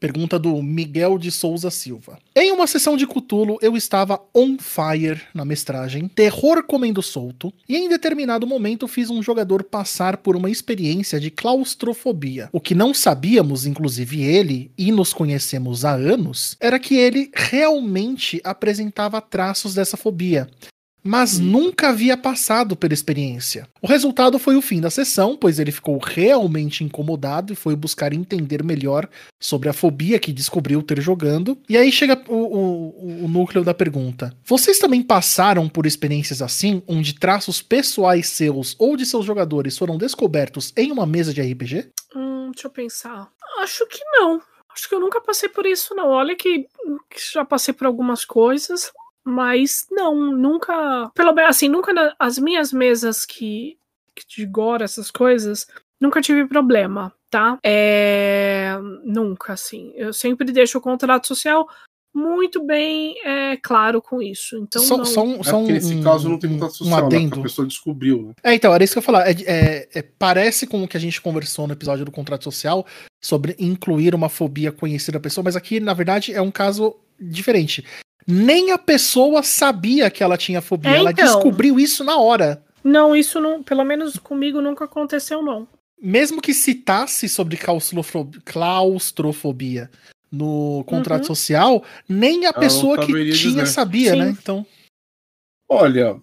[0.02, 2.18] Pergunta do Miguel de Souza Silva.
[2.34, 7.76] Em uma sessão de Cutulo, eu estava on fire na mestragem, terror comendo solto, e
[7.76, 12.48] em determinado momento fiz um jogador passar por uma experiência de claustrofobia.
[12.50, 18.40] O que não sabíamos, inclusive ele, e nos conhecemos há anos, era que ele realmente
[18.42, 20.50] apresentava traços dessa fobia
[21.04, 23.66] mas nunca havia passado pela experiência.
[23.80, 28.12] O resultado foi o fim da sessão, pois ele ficou realmente incomodado e foi buscar
[28.12, 29.08] entender melhor
[29.40, 31.58] sobre a fobia que descobriu ter jogando.
[31.68, 36.82] E aí chega o, o- o núcleo da pergunta: Vocês também passaram por experiências assim,
[36.86, 41.88] onde traços pessoais seus ou de seus jogadores foram descobertos em uma mesa de RPG?
[42.14, 43.28] Hum, deixa eu pensar.
[43.60, 44.40] Acho que não.
[44.74, 46.08] Acho que eu nunca passei por isso, não.
[46.08, 46.60] Olha que,
[47.10, 48.90] que já passei por algumas coisas,
[49.24, 51.10] mas não, nunca.
[51.14, 53.76] Pelo menos assim, nunca na- as minhas mesas que,
[54.14, 55.66] que de gore, essas coisas,
[56.00, 57.58] nunca tive problema, tá?
[57.64, 59.92] É, nunca, assim.
[59.94, 61.68] Eu sempre deixo o contrato social
[62.14, 64.58] muito bem é, claro com isso.
[64.58, 65.04] Então, só, não.
[65.06, 67.30] só um, É só porque um, nesse caso não tem um- contato um social, né?
[67.32, 68.34] A pessoa descobriu, né?
[68.44, 69.26] É, então, era isso que eu ia falar.
[69.26, 72.84] É, é- é- parece com o que a gente conversou no episódio do contrato social
[73.18, 77.82] sobre incluir uma fobia conhecida da pessoa, mas aqui, na verdade, é um caso diferente.
[78.26, 81.24] Nem a pessoa sabia que ela tinha fobia, É, ela então.
[81.24, 82.62] descobriu isso na hora.
[82.84, 85.66] Não, isso não, pelo menos comigo nunca aconteceu, não.
[86.00, 89.88] Mesmo que citasse sobre claustrofo- claustrofobia
[90.30, 91.26] no contrato Uhum.
[91.26, 93.66] social, nem a Ela pessoa que tinha dizer.
[93.66, 94.18] sabia, Sim.
[94.18, 94.36] né?
[94.40, 94.66] Então,
[95.68, 96.20] Olha,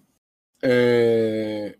[0.62, 1.76] é,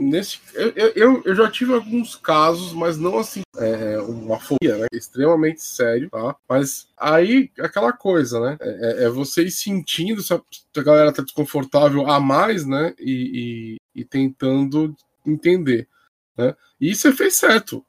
[0.00, 4.86] nesse, eu, eu- eu, já tive alguns casos, mas não assim, é, uma fobia, né?
[4.92, 6.36] Extremamente sério, tá?
[6.48, 8.56] Mas aí, aquela coisa, né?
[8.60, 12.66] É, é- é você ir sentindo se a, se a galera tá desconfortável a mais,
[12.66, 12.94] né?
[12.98, 14.94] E, e- e tentando
[15.26, 15.88] entender,
[16.36, 16.54] né?
[16.80, 17.84] E você fez certo.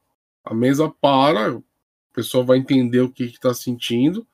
[0.45, 1.61] A mesa para, a
[2.13, 4.27] pessoa vai entender o que, que tá sentindo,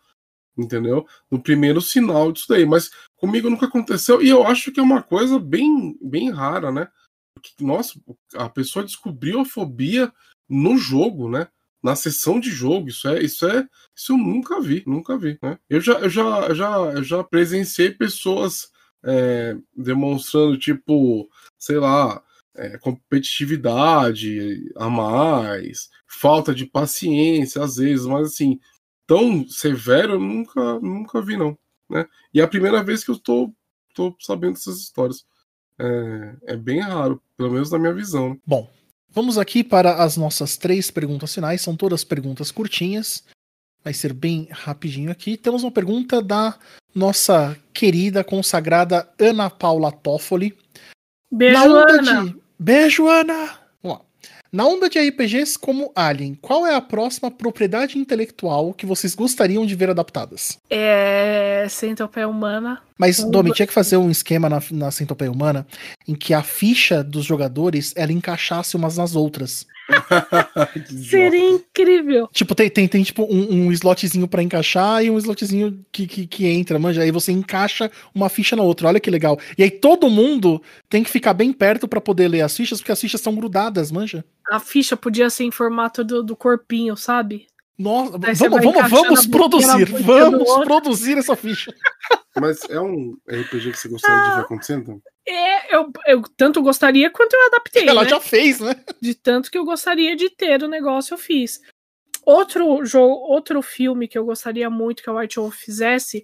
[0.57, 1.05] entendeu?
[1.29, 5.03] No primeiro sinal disso daí, mas comigo nunca aconteceu e eu acho que é uma
[5.03, 6.87] coisa bem, bem rara, né?
[7.59, 7.99] Nossa,
[8.35, 10.11] a pessoa descobriu a fobia
[10.49, 11.47] no jogo, né?
[11.81, 15.59] Na sessão de jogo, isso é, isso é, isso eu nunca vi, nunca vi, né?
[15.69, 18.71] Eu já, eu já, já, já presenciei pessoas
[19.03, 22.21] é, demonstrando tipo, sei lá,
[22.55, 28.59] é, competitividade a mais, falta de paciência às vezes, mas assim,
[29.05, 31.57] tão severo eu nunca, nunca vi não,
[31.89, 32.05] né?
[32.33, 33.53] E é a primeira vez que eu tô,
[33.93, 35.25] tô sabendo dessas histórias.
[35.79, 38.31] É, é bem raro, pelo menos na minha visão.
[38.31, 38.37] né?
[38.45, 38.69] Bom,
[39.09, 41.61] vamos aqui para as nossas três perguntas finais.
[41.61, 43.23] São todas perguntas curtinhas.
[43.83, 45.37] Vai ser bem rapidinho aqui.
[45.37, 46.57] Temos uma pergunta da
[46.93, 50.57] nossa querida, consagrada Ana Paula Toffoli.
[51.31, 52.25] Beijo, Ana.
[52.25, 52.35] de.
[52.59, 53.66] Beijo, Ana!
[54.51, 59.65] Na onda de RPGs como Alien, qual é a próxima propriedade intelectual que vocês gostariam
[59.65, 60.57] de ver adaptadas?
[60.69, 61.65] É.
[61.69, 62.81] Centopeia humana.
[62.97, 65.67] Mas, Um, Domi, tinha que fazer um esquema na, na Centopeia Humana
[66.07, 69.65] em que a ficha dos jogadores ela encaixasse umas nas outras.
[71.09, 72.27] Seria incrível.
[72.31, 76.27] Tipo, tem, tem, tem tipo um, um slotzinho pra encaixar e um slotzinho que, que,
[76.27, 77.01] que entra, manja.
[77.01, 78.87] Aí você encaixa uma ficha na outra.
[78.87, 79.39] Olha que legal.
[79.57, 82.91] E aí todo mundo tem que ficar bem perto pra poder ler as fichas, porque
[82.91, 84.23] as fichas são grudadas, manja.
[84.49, 87.47] A ficha podia ser em formato do, do corpinho, sabe?
[87.77, 89.85] Nossa, vamos, vamos, vamos produzir.
[90.01, 91.71] Vamos produzir essa ficha.
[92.39, 95.01] Mas é um RPG que você gostaria de ver acontecendo?
[95.27, 97.87] É, eu, eu tanto gostaria quanto eu adaptei.
[97.87, 98.09] Ela né?
[98.09, 98.75] já fez, né?
[99.01, 101.61] De tanto que eu gostaria de ter o negócio, eu fiz.
[102.25, 106.23] Outro jogo, outro filme que eu gostaria muito que a White Wolf fizesse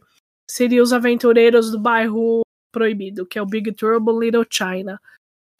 [0.49, 2.41] seria Os Aventureiros do Bairro
[2.71, 4.99] Proibido, que é o Big Trouble Little China.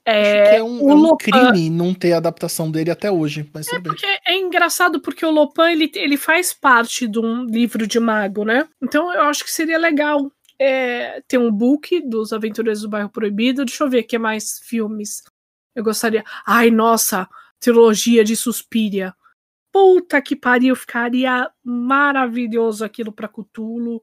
[0.05, 1.17] É, Acho que é um, o é um Lopan-
[1.51, 5.71] crime não ter adaptação dele até hoje, mas É porque é engraçado porque o Lopan
[5.71, 8.67] ele, ele faz parte de um livro de mago, né?
[8.81, 10.29] Então eu acho que seria legal
[10.59, 13.65] é, ter um book dos Aventureiros do Bairro Proibido.
[13.65, 15.23] Deixa eu ver que mais filmes
[15.75, 16.23] eu gostaria.
[16.45, 17.27] Ai, nossa,
[17.59, 19.13] trilogia de Suspiria.
[19.71, 24.01] Puta que pariu, ficaria maravilhoso aquilo pra Cthulhu.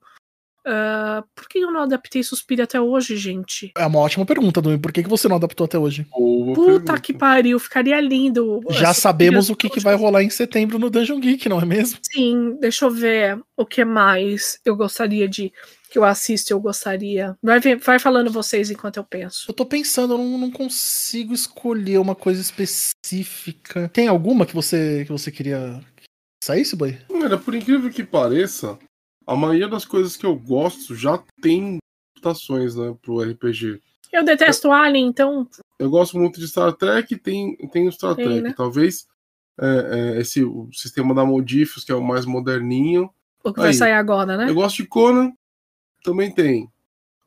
[0.66, 3.72] Ah, por que eu não adaptei Suspiria até hoje, gente?
[3.76, 4.78] É uma ótima pergunta, Dumi.
[4.78, 6.07] Por que, que você não adaptou até hoje?
[6.11, 7.01] Boa Puta pergunta.
[7.01, 8.61] que pariu, ficaria lindo.
[8.68, 11.64] Já Suspiria sabemos o que, que vai rolar em setembro no Dungeon Geek, não é
[11.64, 11.98] mesmo?
[12.03, 15.53] Sim, deixa eu ver o que mais eu gostaria de.
[15.91, 17.36] Que eu assisto, eu gostaria.
[17.43, 19.47] Vai, vai falando vocês enquanto eu penso.
[19.49, 23.88] Eu tô pensando, eu não, não consigo escolher uma coisa específica.
[23.88, 26.05] Tem alguma que você que você queria que
[26.45, 26.97] saísse, boy?
[27.11, 28.78] Olha, por incrível que pareça,
[29.26, 31.78] a maioria das coisas que eu gosto já tem
[32.16, 33.80] adaptações, né, pro RPG.
[34.12, 35.49] Eu detesto Alien, então.
[35.78, 38.43] Eu gosto muito de Star Trek, tem, tem o Star Tem, Trek.
[38.43, 38.55] né?
[38.57, 39.07] Talvez
[39.61, 43.11] é, é, esse o sistema da Modifius, que é o mais moderninho.
[43.43, 43.74] O que vai Aí.
[43.74, 44.49] sair agora, né?
[44.49, 45.32] Eu gosto de Conan,
[46.03, 46.68] também tem.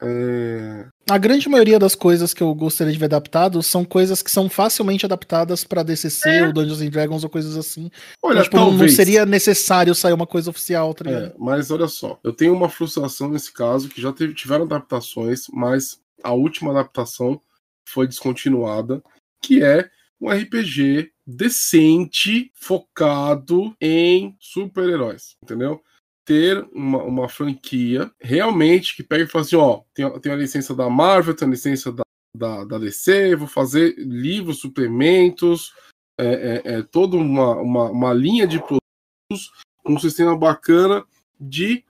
[0.01, 4.29] É, A grande maioria das coisas que eu gostaria de ver adaptado são coisas que
[4.29, 6.45] são facilmente adaptadas pra DCC É.
[6.47, 7.89] ou Dungeons and Dragons ou coisas assim.
[8.21, 8.95] Olha, Então, tipo, não- não talvez.
[8.95, 11.25] seria necessário sair uma coisa oficial, tá ligado?
[11.27, 15.43] É, mas olha só, eu tenho uma frustração nesse caso, que já teve- tiveram adaptações,
[15.53, 17.39] mas a última adaptação
[17.87, 19.01] foi descontinuada,
[19.41, 25.81] que é um RPG decente, focado em super-heróis, entendeu?
[26.25, 30.73] Ter uma, uma franquia realmente que pega e fala assim, ó, tem, tem a licença
[30.73, 32.03] da Marvel, tem a licença da,
[32.35, 35.73] da, da DC, vou fazer livros, suplementos,
[36.17, 39.51] é, é, é toda uma, uma, uma linha de produtos
[39.83, 41.03] com um sistema bacana
[41.39, 41.83] de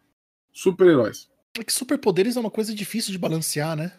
[0.51, 1.29] super-heróis.
[1.59, 3.91] É que superpoderes é uma coisa difícil de balancear, né?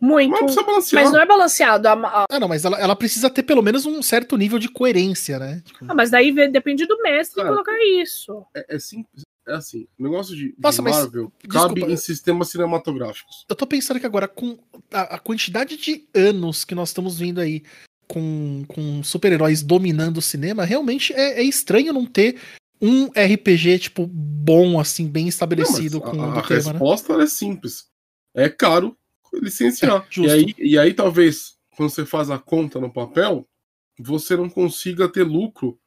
[0.00, 0.30] Muito.
[0.30, 1.02] Mas precisa balancear.
[1.02, 1.88] Mas não é balanceado.
[1.88, 5.38] a- Ah, não, mas ela, ela precisa ter pelo menos um certo nível de coerência,
[5.38, 5.62] né?
[5.64, 8.44] Tipo, Ah, mas daí depende do mestre Cara, colocar isso.
[8.54, 9.22] É, é simples.
[9.46, 11.68] É assim, o negócio de, de Nossa, mas- Marvel desculpa.
[11.68, 13.44] cabe em sistemas cinematográficos.
[13.48, 14.58] Eu tô pensando que agora, com
[14.92, 17.62] a, a quantidade de anos que nós estamos vindo aí
[18.06, 22.40] com, com super-heróis dominando o cinema, realmente é, é estranho não ter
[22.80, 26.70] um RPG, tipo, bom, assim, bem estabelecido Não, mas com a, a tema, né?
[26.72, 27.86] resposta ela é simples.
[28.34, 28.96] É caro
[29.32, 30.06] licenciar.
[30.18, 33.48] É, e, aí, e aí, talvez, quando você faz a conta no papel,
[33.98, 35.78] você não consiga ter lucro,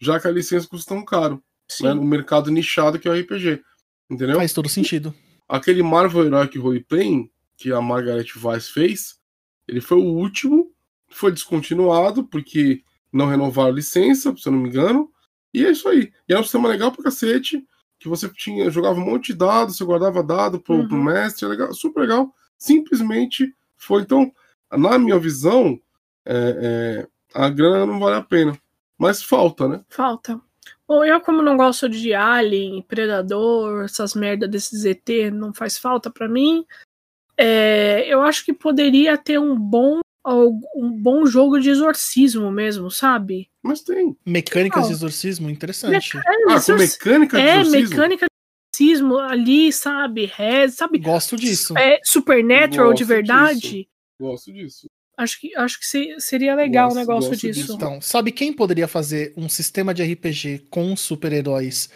[0.00, 1.42] já que a licença custa tão caro.
[1.82, 3.62] Né, no mercado nichado que é o RPG.
[4.10, 4.36] Entendeu?
[4.36, 5.14] Faz todo sentido.
[5.48, 9.18] aquele Marvel Heroic Roleplaying que a Margaret Weiss fez,
[9.66, 10.72] ele foi o último,
[11.10, 15.10] foi descontinuado porque não renovaram a licença, se eu não me engano.
[15.52, 16.12] E é isso aí.
[16.28, 17.66] E era um sistema legal pra cacete,
[17.98, 20.88] que você tinha, jogava um monte de dados, você guardava dado pro, Uhum.
[20.88, 22.32] pro mestre, é legal, super legal.
[22.56, 24.02] Simplesmente foi.
[24.02, 24.30] Então,
[24.70, 25.80] na minha visão,
[26.24, 28.56] é, é, a grana não vale a pena.
[28.96, 29.84] Mas falta, né?
[29.88, 30.40] Falta.
[30.88, 36.10] Bom, eu, como não gosto de Alien, Predador, essas merda desses ET, não faz falta
[36.10, 36.64] pra mim.
[37.36, 40.00] É, eu acho que poderia ter um bom,
[40.74, 43.50] um bom jogo de exorcismo mesmo, sabe?
[43.62, 44.16] Mas tem.
[44.24, 44.88] Mecânicas Não.
[44.88, 46.16] de exorcismo, interessante.
[46.16, 47.90] É, Ah, com mecânica de é exorcismo?
[47.90, 50.24] mecânica de exorcismo ali, sabe?
[50.24, 50.98] Rez, sabe?
[50.98, 51.76] Gosto disso.
[51.76, 53.88] É, Supernatural de Gosto verdade.
[54.18, 54.87] Gosto disso.
[55.18, 57.60] Acho que, acho que se- seria legal Gosto- um negócio disso.
[57.60, 57.74] disso.
[57.74, 61.90] Então, sabe quem poderia fazer um sistema de RPG com super-heróis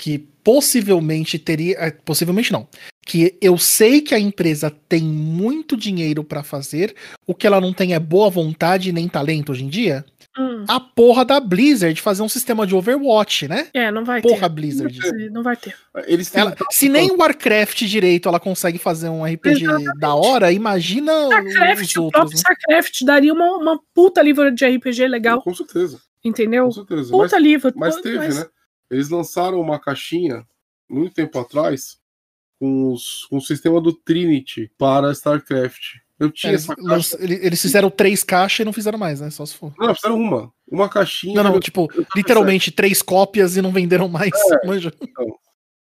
[0.00, 1.76] que possivelmente teria.
[1.78, 2.68] eh, Possivelmente não.
[3.04, 6.94] Que eu sei que a empresa tem muito dinheiro pra fazer,
[7.26, 10.04] o que ela não tem é boa vontade nem talento hoje em dia?
[10.38, 13.68] Hum, A porra da Blizzard fazer um sistema de Overwatch, né?
[13.74, 14.54] é, não vai Porra, ter.
[14.54, 15.30] Blizzard.
[15.30, 15.74] Não vai ter.
[16.06, 19.64] Eles Ela, se nem o Warcraft direito ela consegue fazer um RPG
[19.98, 22.10] da hora, imagina StarCraft, os o outros.
[22.12, 22.36] próprio Né?
[22.36, 26.66] StarCraft daria uma, uma puta livro de RPG legal, Com certeza, entendeu?
[26.66, 27.10] com certeza.
[27.16, 27.72] Mas, Puta livro.
[27.76, 28.46] mas teve, mas- né?
[28.90, 30.46] Eles lançaram uma caixinha
[30.88, 31.98] muito tempo atrás
[32.58, 35.96] com, os, com o sistema do Trinity para StarCraft.
[36.18, 37.16] Eu tinha Eles, essa caixa.
[37.20, 39.30] eles fizeram três caixas e não fizeram mais, né?
[39.30, 39.72] Só se for.
[39.78, 40.52] Não, fizeram uma.
[40.70, 41.34] Uma caixinha.
[41.36, 44.32] Não, não, Eu- tipo, eu literalmente três cópias e não venderam mais.
[44.52, 44.66] É.
[44.66, 44.92] Manja.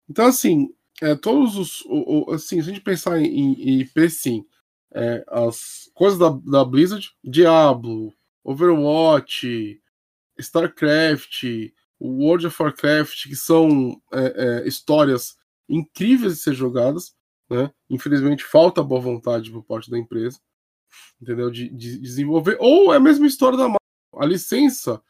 [0.09, 0.67] Então, assim,
[1.01, 1.82] é, todos os.
[1.86, 4.43] o- o- assim, se a gente pensar em, em IP, sim,
[4.93, 8.13] é, as coisas da, da Blizzard, Diablo,
[8.43, 9.80] Overwatch,
[10.38, 11.43] StarCraft,
[12.01, 15.36] World of Warcraft, que são é, é, histórias
[15.67, 17.13] incríveis de ser jogadas,
[17.50, 17.72] né?
[17.89, 20.39] Infelizmente falta boa vontade por parte da empresa,
[21.22, 21.50] entendeu?
[21.50, 22.58] De, de desenvolver.
[22.60, 23.80] Ou é a mesma história da marca.
[24.16, 25.02] A licença,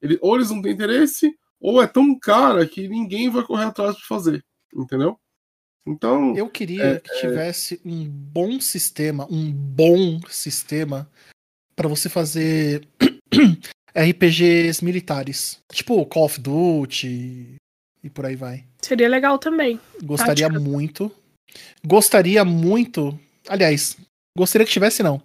[0.00, 3.96] ele, ou eles não têm interesse, ou é tão cara que ninguém vai correr atrás
[3.96, 5.18] para fazer, entendeu?
[5.86, 6.36] Então.
[6.36, 7.88] Eu queria é, que tivesse é...
[7.88, 11.10] um bom sistema, um bom sistema
[11.74, 12.86] para você fazer
[13.94, 15.60] RPGs militares.
[15.72, 17.56] Tipo Call of Duty
[18.02, 18.64] e por aí vai.
[18.80, 19.80] Seria legal também.
[20.02, 20.60] Gostaria Tática.
[20.60, 21.10] muito.
[21.84, 23.18] Gostaria muito.
[23.48, 23.96] Aliás,
[24.36, 25.20] gostaria que tivesse, não.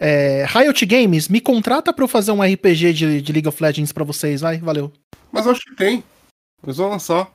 [0.00, 3.92] É, Riot Games, me contrata pra eu fazer um RPG de, de League of Legends
[3.92, 4.90] pra vocês, vai, valeu.
[5.30, 6.02] Mas acho que tem.
[6.62, 7.30] Eles vão lançar.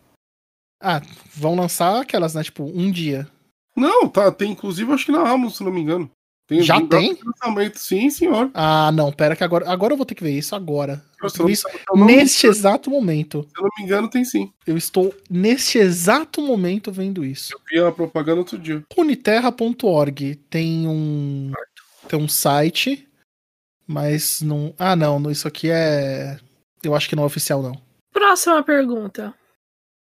[0.82, 1.02] Ah,
[1.34, 2.44] vão lançar aquelas, né?
[2.44, 3.28] Tipo, um dia.
[3.76, 4.32] Não, tá.
[4.32, 6.10] Tem inclusive, acho que na Amazon, se não me engano.
[6.48, 7.18] Tem Já tem?
[7.74, 8.52] Sim, senhor.
[8.54, 11.04] Ah, não, pera que agora, agora eu vou ter que ver isso agora.
[11.40, 13.48] Eu isso neste exato momento.
[13.50, 14.54] Se eu não me engano, tem sim.
[14.66, 17.52] Eu estou neste exato momento vendo isso.
[17.54, 18.84] Eu vi a propaganda outro dia.
[18.96, 21.52] Uniterra.org tem um
[22.08, 23.08] tem um site,
[23.88, 24.74] mas não.
[24.78, 26.40] Ah, não, isso aqui é.
[26.84, 27.82] Eu acho que não é oficial não.
[28.14, 29.34] Próxima pergunta.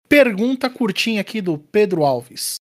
[0.07, 2.55] Pergunta curtinha aqui do Pedro Alves.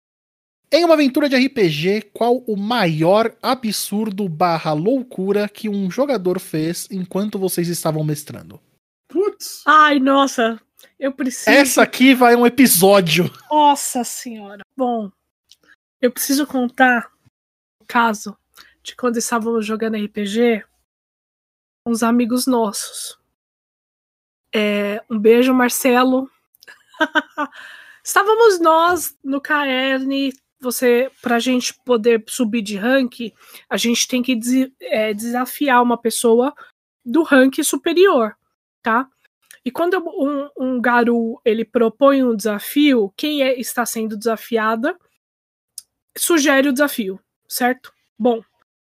[0.70, 6.86] Em uma aventura de RPG, qual o maior absurdo barra loucura que um jogador fez
[6.90, 8.60] enquanto vocês estavam mestrando?
[9.08, 9.62] Putz.
[9.66, 10.60] Ai, nossa,
[10.98, 11.48] eu preciso.
[11.48, 13.30] Essa aqui vai um episódio.
[13.50, 14.62] Nossa senhora.
[14.76, 15.10] Bom,
[16.02, 17.10] eu preciso contar
[17.80, 18.36] o caso
[18.82, 20.62] de quando estávamos jogando RPG
[21.86, 23.18] uns amigos nossos.
[24.54, 26.30] É, um beijo, Marcelo.
[28.04, 33.32] Estávamos nós no Caerne você, pra gente poder subir de rank,
[33.68, 34.38] a gente tem que
[34.80, 36.54] é, desafiar uma pessoa
[37.04, 38.34] do rank superior,
[38.82, 39.08] tá?
[39.64, 44.98] E quando um, um Garu ele propõe um desafio, quem é, está sendo desafiada
[46.16, 47.92] sugere o desafio, certo?
[48.18, 48.42] Bom,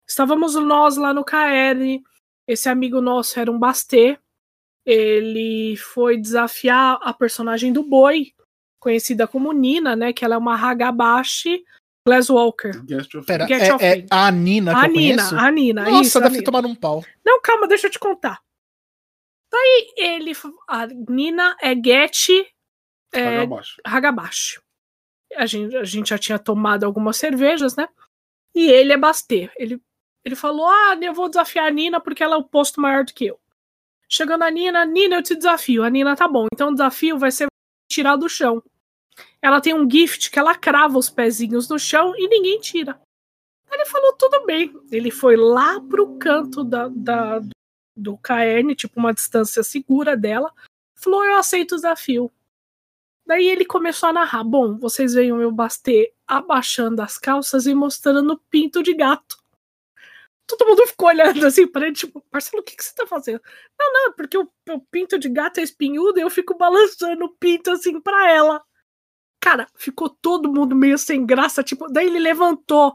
[0.06, 2.02] estávamos nós lá no KL,
[2.46, 4.18] esse amigo nosso era um Bastê,
[4.84, 8.32] ele foi desafiar a personagem do Boi,
[8.80, 10.12] conhecida como Nina, né?
[10.12, 11.64] Que ela é uma Hagabashi
[12.04, 12.72] Glasswalker.
[13.26, 15.36] Pera, é, é, a Nina que a eu Nina, conheço?
[15.36, 17.04] A Nina, Nossa, isso, deve ter tomado um pau.
[17.24, 18.40] Não, calma, deixa eu te contar.
[19.52, 20.32] Daí ele.
[20.66, 22.46] A Nina é Getty
[23.12, 23.46] é,
[23.84, 24.60] Hagabashi.
[25.36, 27.88] A gente, a gente já tinha tomado algumas cervejas, né?
[28.54, 29.50] E ele é Bastê.
[29.56, 29.80] Ele,
[30.24, 33.12] ele falou: Ah, eu vou desafiar a Nina porque ela é o posto maior do
[33.12, 33.38] que eu.
[34.08, 35.84] Chegando a Nina, Nina, eu te desafio.
[35.84, 36.46] A Nina tá bom.
[36.52, 37.46] Então o desafio vai ser
[37.88, 38.62] tirar do chão.
[39.42, 43.00] Ela tem um gift que ela crava os pezinhos no chão e ninguém tira.
[43.70, 44.74] Ele falou, tudo bem.
[44.90, 47.40] Ele foi lá pro canto da, da
[47.96, 50.52] do Caerne, tipo uma distância segura dela.
[50.94, 52.30] Falou, eu aceito o desafio.
[53.26, 54.42] Daí ele começou a narrar.
[54.42, 59.38] Bom, vocês veem o meu bastê abaixando as calças e mostrando pinto de gato.
[60.46, 63.40] Todo mundo ficou olhando assim para ele, tipo, Marcelo, o que, que você tá fazendo?
[63.78, 67.36] Não, não, porque o, o pinto de gato é espinhudo e eu fico balançando o
[67.36, 68.60] pinto assim pra ela.
[69.40, 72.94] Cara, ficou todo mundo meio sem graça, tipo, daí ele levantou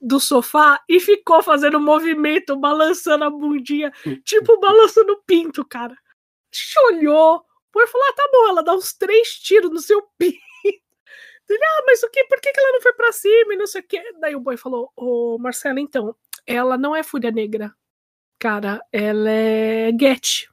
[0.00, 3.92] do sofá e ficou fazendo movimento, balançando a bundinha,
[4.24, 5.96] tipo balançando o pinto, cara.
[6.52, 10.38] Gente olhou, o falou: ah, tá bom, ela dá uns três tiros no seu pinto.
[11.46, 12.24] Ele, ah, mas o que?
[12.24, 14.12] Por que, que ela não foi pra cima e não sei o que?
[14.20, 16.16] Daí o boy falou: Ô Marcelo, então,
[16.46, 17.74] ela não é Fúria Negra.
[18.38, 20.48] Cara, ela é Get.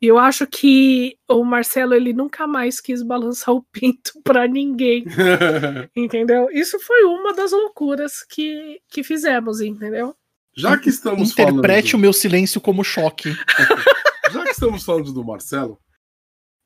[0.00, 5.04] E eu acho que o Marcelo ele nunca mais quis balançar o pinto para ninguém.
[5.94, 6.48] entendeu?
[6.52, 10.14] Isso foi uma das loucuras que, que fizemos, entendeu?
[10.56, 11.94] Já que estamos Interprete falando...
[11.94, 13.30] o meu silêncio como choque.
[14.30, 15.80] Já que estamos falando do Marcelo,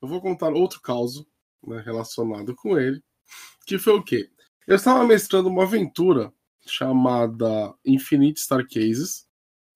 [0.01, 1.25] eu vou contar outro caso
[1.65, 3.01] né, relacionado com ele,
[3.65, 4.29] que foi o quê?
[4.67, 6.33] Eu estava mestrando uma aventura
[6.65, 9.25] chamada Infinite Star Cases,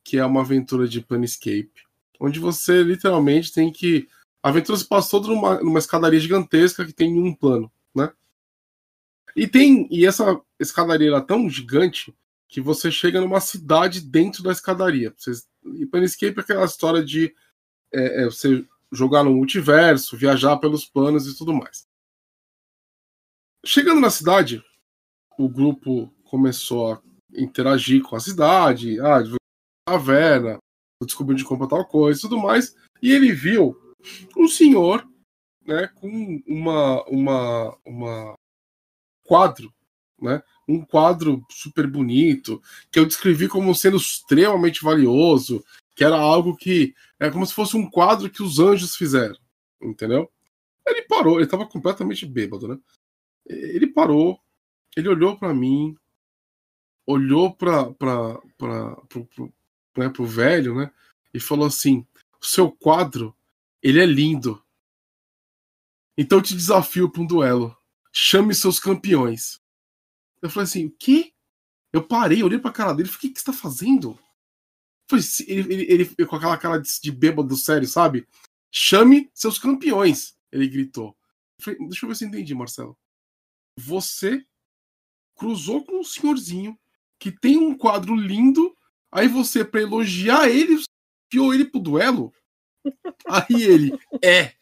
[0.04, 1.87] que é uma aventura de Planescape
[2.20, 4.08] onde você literalmente tem que.
[4.42, 8.12] A aventura se passa toda numa, numa escadaria gigantesca que tem um plano, né?
[9.36, 9.88] E tem.
[9.92, 12.16] E essa escadaria era tão gigante
[12.48, 15.14] que você chega numa cidade dentro da escadaria.
[15.18, 17.34] Vocês, e Planescape é aquela história de
[17.94, 21.86] é, é, você jogar no multiverso, viajar pelos planos e tudo mais.
[23.66, 24.64] Chegando na cidade,
[25.38, 27.02] o grupo começou a
[27.34, 29.22] interagir com a cidade, ah,
[29.86, 30.58] taverna,
[31.06, 32.76] descobriu de comprar tal coisa e tudo mais.
[33.02, 33.78] E ele viu
[34.36, 35.08] um senhor,
[35.66, 38.34] né, com uma, uma, uma
[39.24, 39.74] quadro,
[40.20, 45.64] né, um quadro super bonito, que eu descrevi como sendo extremamente valioso,
[45.96, 49.38] que era algo que é como se fosse um quadro que os anjos fizeram,
[49.82, 50.30] entendeu?
[50.86, 52.80] Ele parou, ele estava completamente bêbado, né?
[53.46, 54.40] Ele parou,
[54.96, 55.96] ele olhou para mim,
[57.06, 57.94] olhou para
[60.00, 60.92] né, pro velho, né?
[61.34, 62.06] E falou assim:
[62.42, 63.36] "O seu quadro,
[63.82, 64.64] ele é lindo.
[66.18, 67.76] Então eu te desafio para um duelo.
[68.12, 69.62] Chame seus campeões."
[70.42, 71.34] Eu falei assim: "O quê?"
[71.94, 74.20] Eu parei, olhei pra cara dele e falei: "O que, que você tá fazendo?"
[75.10, 78.28] Falei, ele, ele, ele, com aquela cara de, de bêbado sério, sabe?
[78.70, 81.18] Chame seus campeões, ele gritou.
[81.58, 82.98] Eu falei, Deixa eu ver se eu entendi, Marcelo.
[83.78, 84.46] Você
[85.36, 86.78] cruzou com um senhorzinho
[87.18, 88.76] que tem um quadro lindo,
[89.12, 90.84] aí você, pra elogiar ele,
[91.28, 92.34] enfiou ele pro duelo?
[93.28, 94.54] Aí ele, é.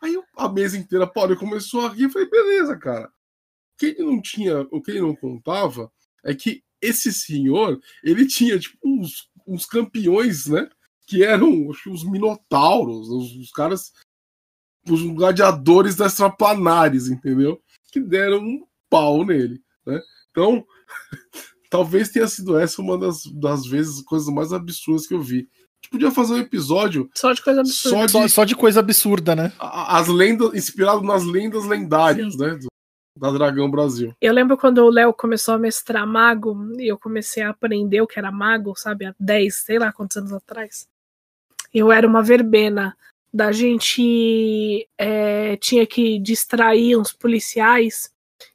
[0.00, 2.04] Aí a mesa inteira parou começou a rir.
[2.04, 3.06] Eu falei, beleza, cara.
[3.06, 5.90] O que ele não tinha, o que ele não contava
[6.24, 10.68] é que esse senhor, ele tinha tipo uns, uns campeões, né?
[11.06, 13.92] Que eram os minotauros, os, os caras,
[14.88, 17.60] os gladiadores extraplanares, entendeu?
[17.90, 20.00] Que deram um pau nele, né?
[20.30, 20.64] Então,
[21.70, 25.48] talvez tenha sido essa uma das, das vezes, coisas mais absurdas que eu vi.
[25.50, 27.96] A gente podia fazer um episódio Só de coisa absurda.
[27.98, 29.52] só de Só, só de coisa absurda, né?
[29.58, 32.56] as lendas, inspirado nas lendas lendárias, né?
[32.56, 32.66] do-
[33.16, 34.12] da Dragão Brasil.
[34.20, 38.06] Eu lembro quando o Léo começou a mestrar mago e eu comecei a aprender o
[38.06, 40.86] que era mago, sabe, há 10, sei lá quantos anos atrás.
[41.74, 42.96] Eu era uma verbena.
[43.34, 48.10] Da gente é, tinha que distrair uns policiais.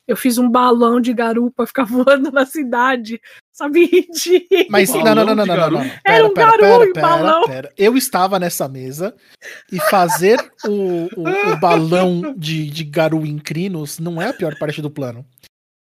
[0.08, 3.20] Eu fiz um balão de garupa ficar voando na cidade,
[3.52, 3.88] sabe?
[3.88, 4.68] De...
[4.70, 5.82] Mas não, não, não, não, não, não, não.
[5.82, 7.44] Pera, Era um pera, e balão.
[7.46, 7.74] pera.
[7.78, 9.16] Eu estava nessa mesa
[9.72, 14.58] e fazer o, o, o balão de, de garu em crinos não é a pior
[14.58, 15.26] parte do plano.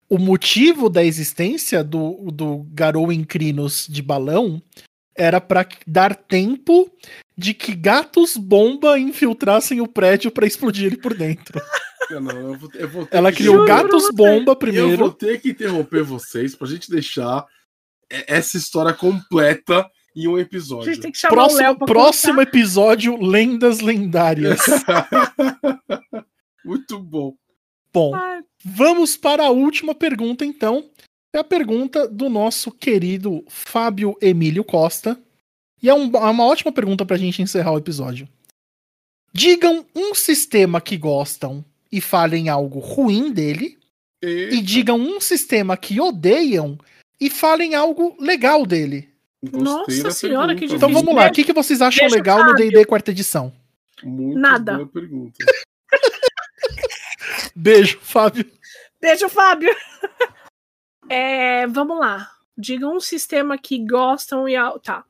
[0.09, 4.63] O motivo da existência do, do garou em crinos de balão
[5.15, 6.91] era para dar tempo
[7.37, 11.61] de que gatos bomba infiltrassem o prédio para explodir ele por dentro.
[12.11, 15.13] Eu não, eu vou, eu vou Ela que- criou pra gatos bomba Eu vou primeiro.
[15.13, 17.47] ter que interromper vocês pra gente deixar
[18.11, 19.87] essa história completa
[20.17, 20.93] em um A episódio.
[20.93, 24.61] gente tem que chamar o Léo Próximo, pra próximo episódio, lendas lendárias.
[26.65, 27.35] Muito bom.
[27.93, 28.43] Bom, contar.
[28.65, 30.91] Vamos para a última pergunta, então.
[31.33, 35.21] É a pergunta do nosso querido Fábio Emílio Costa.
[35.83, 38.27] E é, um- é uma ótima pergunta para a gente encerrar o episódio.
[39.33, 43.79] Digam um sistema que gostam e falem algo ruim dele.
[44.23, 46.79] E, E digam um sistema que odeiam
[47.21, 49.09] e falem algo legal dele.
[49.43, 49.63] gostei
[50.03, 50.77] Nossa senhora, que pergunta.
[50.77, 51.07] Então Difícil.
[51.07, 51.29] vamos lá.
[51.29, 53.53] O que, que vocês acham Deixa legal no D&D quarta edição?
[54.03, 54.75] Muito Nada.
[54.77, 55.39] boa pergunta.
[57.55, 58.51] Beijo, Fábio.
[59.01, 59.75] Deixa o Fábio.
[61.11, 62.31] É, vamos lá.
[62.55, 64.53] Digam um sistema que gostam e.
[64.85, 65.07] Tá.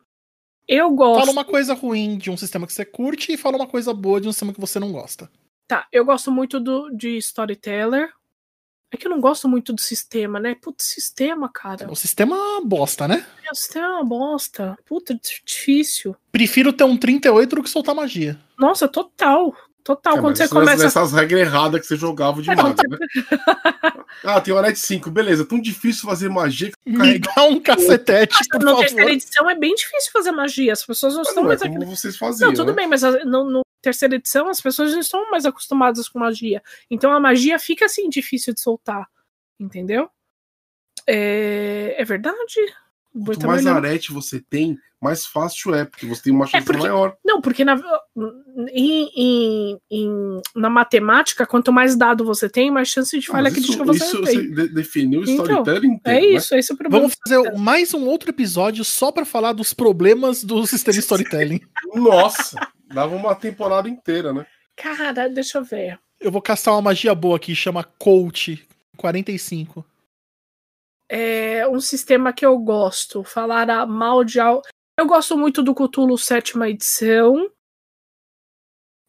[0.68, 1.18] Eu gosto.
[1.18, 4.20] Fala uma coisa ruim de um sistema que você curte e fala uma coisa boa
[4.20, 5.29] de um sistema que você não gosta.
[5.69, 8.11] Tá, eu gosto muito do, de Storyteller.
[8.91, 10.55] É que eu não gosto muito do sistema, né?
[10.55, 11.91] Putz, sistema, cara.
[11.93, 13.27] O sistema é uma bosta, né?
[13.53, 14.79] O sistema é uma bosta.
[14.87, 15.14] Puta,
[15.47, 16.16] difícil.
[16.33, 18.39] Prefiro ter um 38 do que soltar magia.
[18.59, 19.55] Nossa, total.
[19.85, 20.16] Total.
[20.16, 20.85] É, Quando você começa.
[20.85, 22.99] Nessas regras erradas que você jogava de É, não, mago, né?
[24.25, 25.11] Ah, tem hora de 5.
[25.11, 29.49] Beleza, é tão difícil fazer magia que Me dá um cacetete, por Na terceira edição
[29.51, 30.73] é bem difícil fazer magia.
[30.73, 31.73] As pessoas não Mas estão não é mais.
[31.73, 32.49] como vocês faziam.
[32.49, 32.77] Não, tudo né?
[32.77, 36.62] bem, mas a- no, no terceira edição as pessoas não estão mais acostumadas com magia.
[36.91, 39.07] Então a magia fica assim difícil de soltar.
[39.59, 40.09] Entendeu?
[41.07, 42.55] É, é verdade.
[43.24, 46.81] Quanto mais não- arete você tem, mais fácil é, porque você tem uma chance porque-
[46.83, 47.16] maior.
[47.24, 47.81] Não, porque na,
[48.72, 53.45] em, em- em- na matemática, quanto mais dado você tem, mais chance de Ah, falha
[53.45, 54.35] mas crítica isso, você isso tem.
[54.35, 56.18] você de- definiu o Então, storytelling inteiro.
[56.18, 56.37] É né?
[56.37, 57.01] isso, esse é o problema.
[57.09, 60.99] Vamos fazer mais um outro episódio só pra falar dos problemas do sistema
[61.33, 61.61] storytelling.
[61.95, 62.59] Nossa,
[62.89, 64.47] dava uma temporada inteira, né?
[64.76, 65.99] Cara, deixa eu ver.
[66.20, 68.66] Eu vou castar uma magia boa aqui, chama Coach
[68.97, 69.84] 45.
[71.09, 73.22] É um sistema que eu gosto.
[73.24, 74.62] Falar a- mal de algo.
[74.99, 77.51] Eu gosto muito do Cthulhu sétima edição.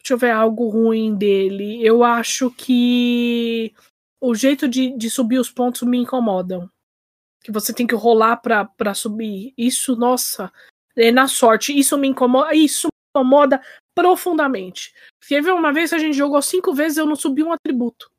[0.02, 1.86] Deixa eu ver algo ruim dele.
[1.86, 3.74] Eu acho que
[4.22, 6.70] o jeito de, de subir os pontos me incomodam.
[7.42, 9.54] Que você tem que rolar pra, pra subir.
[9.58, 10.52] Isso, nossa,
[10.96, 11.78] é na sorte.
[11.78, 12.54] Isso me incomoda.
[12.54, 12.88] Isso
[13.20, 13.62] incomoda
[13.96, 14.94] profundamente.
[15.28, 18.10] Teve uma vez que a gente jogou cinco vezes e eu não subi um atributo.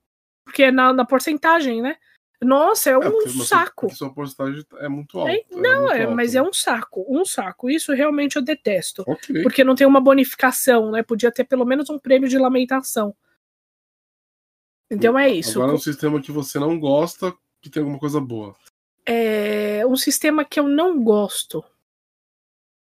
[0.45, 1.97] Porque é na, na porcentagem, né?
[2.43, 3.95] Nossa, é um É, porque você- saco.
[3.95, 5.32] sua porcentagem é muito alta.
[5.32, 7.68] É, não, é, alta, mas é um saco, um saco.
[7.68, 9.05] Isso realmente eu detesto.
[9.07, 9.43] Ok.
[9.43, 11.03] Porque não tem uma bonificação, né?
[11.03, 13.14] Podia ter pelo menos um prêmio de lamentação.
[14.91, 15.59] Então é isso.
[15.59, 18.57] Agora é um sistema que você não gosta, que tem alguma coisa boa.
[19.07, 21.62] É um sistema que eu não gosto.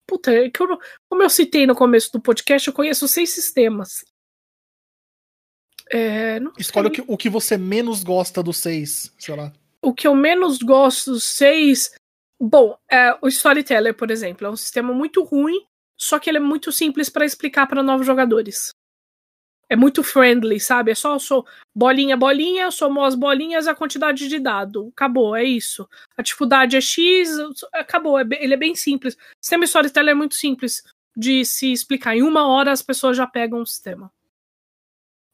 [0.09, 4.03] Puta, é que eu como eu citei no começo do podcast, eu conheço seis sistemas.
[5.91, 9.53] É, Escolhe o que, o que você menos gosta do 6, sei lá.
[9.81, 11.91] O que eu menos gosto dos seis.
[12.39, 15.65] Bom, é, o Storyteller, por exemplo, é um sistema muito ruim,
[15.97, 18.71] só que ele é muito simples para explicar para novos jogadores.
[19.69, 20.91] É muito friendly, sabe?
[20.91, 21.45] É só sou
[21.75, 24.89] bolinha, bolinha, somou as bolinhas, a quantidade de dado.
[24.95, 25.87] Acabou, é isso.
[26.17, 27.29] A dificuldade é X,
[27.71, 28.17] acabou.
[28.17, 29.13] É ele é bem simples.
[29.13, 30.81] O sistema Storyteller é muito simples
[31.15, 32.15] de se explicar.
[32.15, 34.11] Em uma hora as pessoas já pegam o sistema.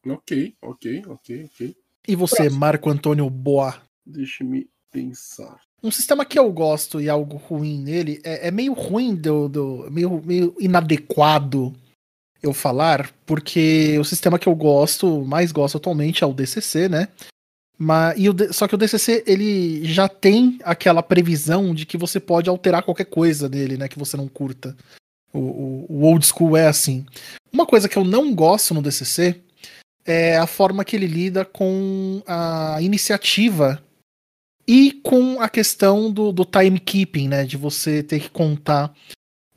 [0.06, 1.76] Ok, ok, ok, ok.
[2.06, 3.80] E você, Marco Antônio Boa?
[4.04, 5.60] Deixe-me pensar.
[5.82, 9.90] Um sistema que eu gosto e algo ruim nele é, é meio ruim, do, do-
[9.90, 11.74] meio, meio inadequado
[12.48, 17.08] eu falar, porque o sistema que eu gosto, mais gosto atualmente é o DCC, né?
[17.78, 22.18] Mas, e o só que o DCC ele já tem aquela previsão de que você
[22.18, 23.86] pode alterar qualquer coisa nele, né?
[23.88, 24.74] Que você não curta.
[25.32, 27.04] O, o- o old school é assim.
[27.52, 29.40] Uma coisa que eu não gosto no DCC
[30.06, 33.82] é a forma que ele lida com a iniciativa
[34.66, 37.44] e com a questão do, do timekeeping, né?
[37.44, 38.94] De você ter que contar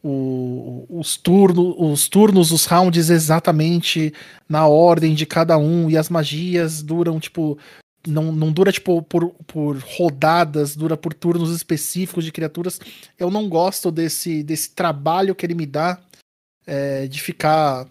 [0.04, 4.14] o- os, turno, os turnos, os rounds exatamente
[4.48, 5.90] na ordem de cada um.
[5.90, 7.58] E as magias duram, tipo.
[8.08, 12.80] Não, não dura, tipo, por, por rodadas, dura por turnos específicos de criaturas.
[13.18, 16.00] Eu não gosto desse, desse trabalho que ele me dá
[16.66, 17.86] é, de ficar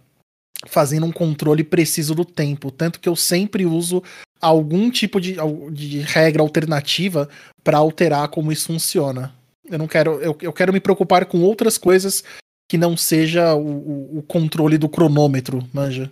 [0.67, 2.71] fazendo um controle preciso do tempo.
[2.71, 4.03] Tanto que eu sempre uso
[4.41, 5.37] algum tipo de,
[5.73, 7.29] de regra alternativa
[7.63, 9.35] para alterar como isso funciona.
[9.71, 10.21] Eu não quero.
[10.21, 12.23] Eu, eu quero me preocupar com outras coisas
[12.71, 16.11] que não seja o, o- o controle do cronômetro, manja.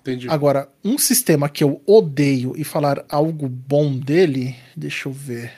[0.00, 0.28] Entendi.
[0.30, 5.52] Agora, um sistema que eu odeio e falar algo bom dele, deixa eu ver.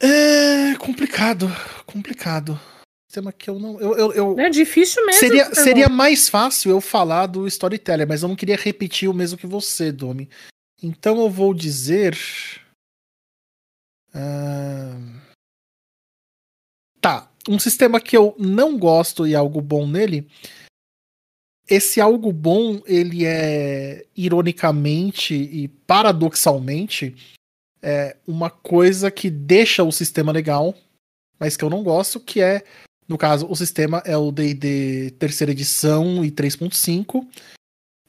[0.00, 1.48] É complicado,
[1.86, 2.60] complicado.
[3.08, 3.80] Sistema que eu não.
[3.80, 5.18] Eu, eu, eu- É difícil mesmo.
[5.20, 9.38] seria, seria mais fácil eu falar do Storyteller, mas eu não queria repetir o mesmo
[9.38, 10.28] que você, Domi.
[10.82, 12.16] Então eu vou dizer.
[14.14, 15.15] Ahn, Tá,
[17.48, 20.26] um sistema que eu não gosto e algo bom nele.
[21.68, 27.14] Esse algo bom, ele é ironicamente e paradoxalmente
[27.82, 30.74] é uma coisa que deixa o sistema legal,
[31.38, 32.64] mas que eu não gosto, que é
[33.08, 37.26] no caso, o sistema é o D&D terceira edição e 3.5.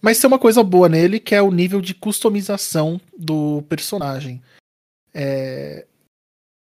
[0.01, 4.41] Mas tem uma coisa boa nele, que é o nível de customização do personagem.
[5.13, 5.85] É,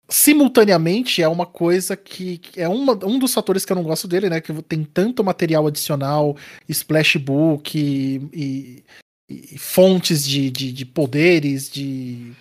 [0.07, 4.29] Simultaneamente, é uma coisa que é uma- um dos fatores que eu não gosto dele,
[4.29, 4.39] né?
[4.39, 6.37] Que tem tanto material adicional,
[6.69, 8.83] splashbook e, e-
[9.27, 12.31] e fontes de, de, de poderes, de,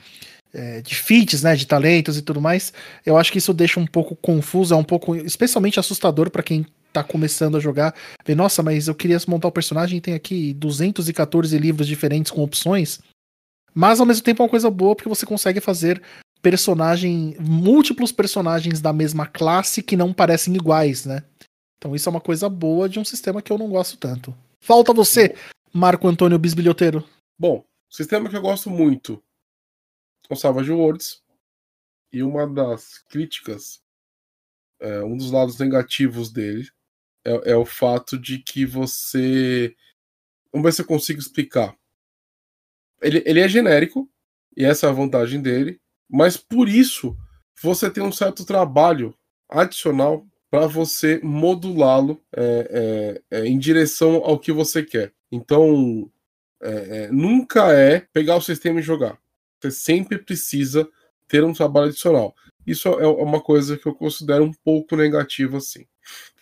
[0.52, 1.56] é, de feats, né?
[1.56, 2.72] De talentos e tudo mais.
[3.04, 6.66] Eu acho que isso deixa um pouco confuso, é um pouco, especialmente assustador pra quem
[6.92, 7.94] tá começando a jogar.
[8.24, 12.42] Ver, nossa, mas eu queria montar o personagem e tem aqui 214 livros diferentes com
[12.42, 13.00] opções.
[13.74, 16.00] Mas ao mesmo tempo é uma coisa boa porque você consegue fazer
[16.44, 21.24] personagem, múltiplos personagens da mesma classe que não parecem iguais, né?
[21.78, 24.36] Então isso é uma coisa boa de um sistema que eu não gosto tanto.
[24.60, 25.34] Falta você,
[25.72, 27.02] Marco Antônio Bisbilhoteiro.
[27.38, 29.24] Bom, sistema que eu gosto muito
[30.28, 31.22] é o Savage Worlds.
[32.12, 33.82] E uma das críticas,
[34.78, 36.68] é, um dos lados negativos dele,
[37.24, 39.74] é, é o fato de que você.
[40.52, 41.74] Vamos ver se eu consigo explicar.
[43.00, 44.08] Ele, ele é genérico,
[44.54, 47.16] e essa é a vantagem dele, mas por isso
[47.62, 49.14] você tem um certo trabalho
[49.48, 55.12] adicional para você modulá-lo é, é, é, em direção ao que você quer.
[55.30, 56.10] Então,
[56.62, 59.18] é, é, nunca é pegar o sistema e jogar.
[59.60, 60.88] Você sempre precisa
[61.26, 62.34] ter um trabalho adicional.
[62.66, 65.86] Isso é uma coisa que eu considero um pouco negativa, assim.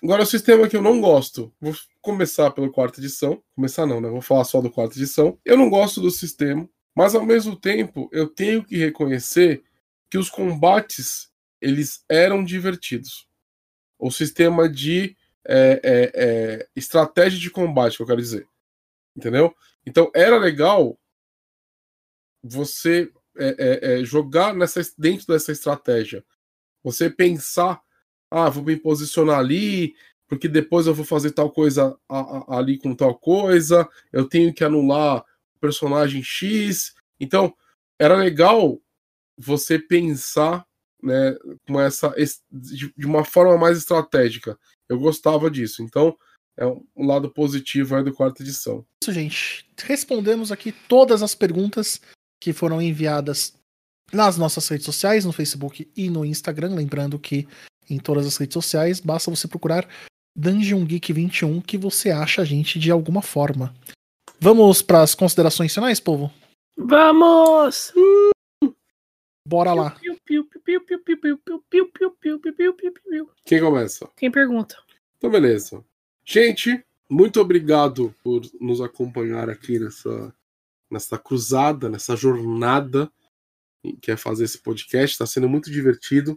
[0.03, 3.43] Agora, o sistema que eu não gosto, vou começar pela quarta edição.
[3.55, 4.09] Começar não, né?
[4.09, 5.39] Vou falar só do quarta edição.
[5.45, 9.63] Eu não gosto do sistema, mas ao mesmo tempo eu tenho que reconhecer
[10.11, 13.29] que os combates eles eram divertidos.
[13.99, 18.47] O sistema de é, é, é, estratégia de combate, que eu quero dizer.
[19.17, 19.55] Entendeu?
[19.87, 20.99] Então era legal
[22.43, 26.25] você é, é, jogar nessa, dentro dessa estratégia.
[26.83, 27.81] Você pensar,
[28.31, 29.95] ah, vou me posicionar ali,
[30.27, 31.97] porque depois eu vou fazer tal coisa
[32.49, 35.25] ali com tal coisa, eu tenho que anular
[35.63, 36.93] personagem X.
[37.21, 37.55] Então,
[37.99, 38.81] era legal
[39.39, 40.67] você pensar
[41.03, 41.37] né,
[41.67, 42.15] com essa
[42.51, 44.59] de uma forma mais estratégica.
[44.89, 45.83] Eu gostava disso.
[45.83, 46.17] Então,
[46.59, 48.85] é um lado positivo aí do quarta edição.
[49.03, 49.67] Isso, gente.
[49.85, 52.01] Respondemos aqui todas as perguntas
[52.41, 53.55] que foram enviadas
[54.13, 56.75] nas nossas redes sociais, no Facebook e no Instagram.
[56.75, 57.49] Lembrando que
[57.89, 59.89] em todas as redes sociais basta você procurar
[60.37, 63.75] Dungeon Geek 21 que você acha a gente de alguma forma.
[64.45, 66.29] Vamos para as considerações finais, povo?
[66.77, 67.93] Vamos!
[69.47, 69.97] Bora lá.
[73.45, 74.11] Quem começa?
[74.17, 74.77] Quem pergunta?
[75.17, 75.85] Então, beleza.
[76.25, 80.35] Gente, muito obrigado por nos acompanhar aqui nessa,
[80.91, 83.09] nessa cruzada, nessa jornada
[84.01, 85.13] que é fazer esse podcast.
[85.13, 86.37] Está sendo muito divertido,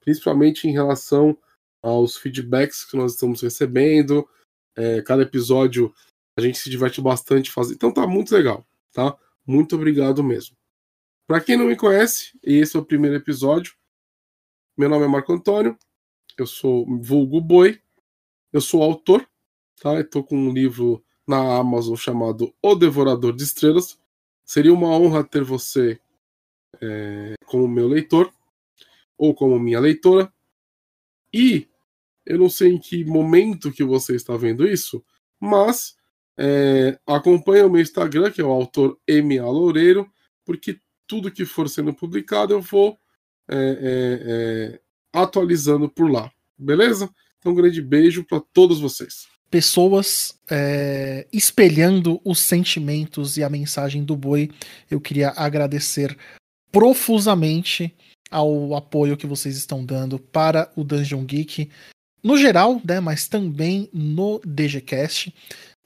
[0.00, 1.36] principalmente em relação
[1.82, 4.26] aos feedbacks que nós estamos recebendo.
[4.74, 5.94] É, cada episódio
[6.36, 7.76] a gente se diverte bastante fazendo.
[7.76, 9.16] Então tá muito legal, tá?
[9.46, 10.56] Muito obrigado mesmo.
[11.26, 13.74] Para quem não me conhece, esse é o primeiro episódio,
[14.76, 15.78] meu nome é Marco Antônio,
[16.36, 17.80] eu sou vulgo boi,
[18.52, 19.26] eu sou autor,
[19.80, 20.00] tá?
[20.00, 23.98] Estou com um livro na Amazon chamado O Devorador de Estrelas.
[24.44, 25.98] Seria uma honra ter você
[26.80, 28.32] é, como meu leitor
[29.16, 30.32] ou como minha leitora.
[31.32, 31.68] E
[32.26, 35.04] eu não sei em que momento que você está vendo isso,
[35.40, 35.96] mas
[36.38, 39.46] é, acompanha o meu Instagram, que é o autor M.A.
[39.46, 40.10] Loureiro,
[40.44, 42.98] porque tudo que for sendo publicado eu vou
[43.48, 44.80] é, é, é,
[45.12, 46.30] atualizando por lá.
[46.58, 47.08] Beleza?
[47.38, 49.26] Então, um grande beijo para todos vocês.
[49.50, 54.50] Pessoas é, espelhando os sentimentos e a mensagem do boi,
[54.90, 56.16] eu queria agradecer
[56.72, 57.94] profusamente
[58.30, 61.70] ao apoio que vocês estão dando para o Dungeon Geek
[62.22, 65.32] no geral, né, mas também no DGCast.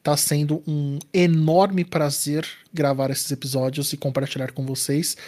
[0.09, 5.19] Tá sendo um enorme prazer gravar esses episódios e compartilhar com vocês.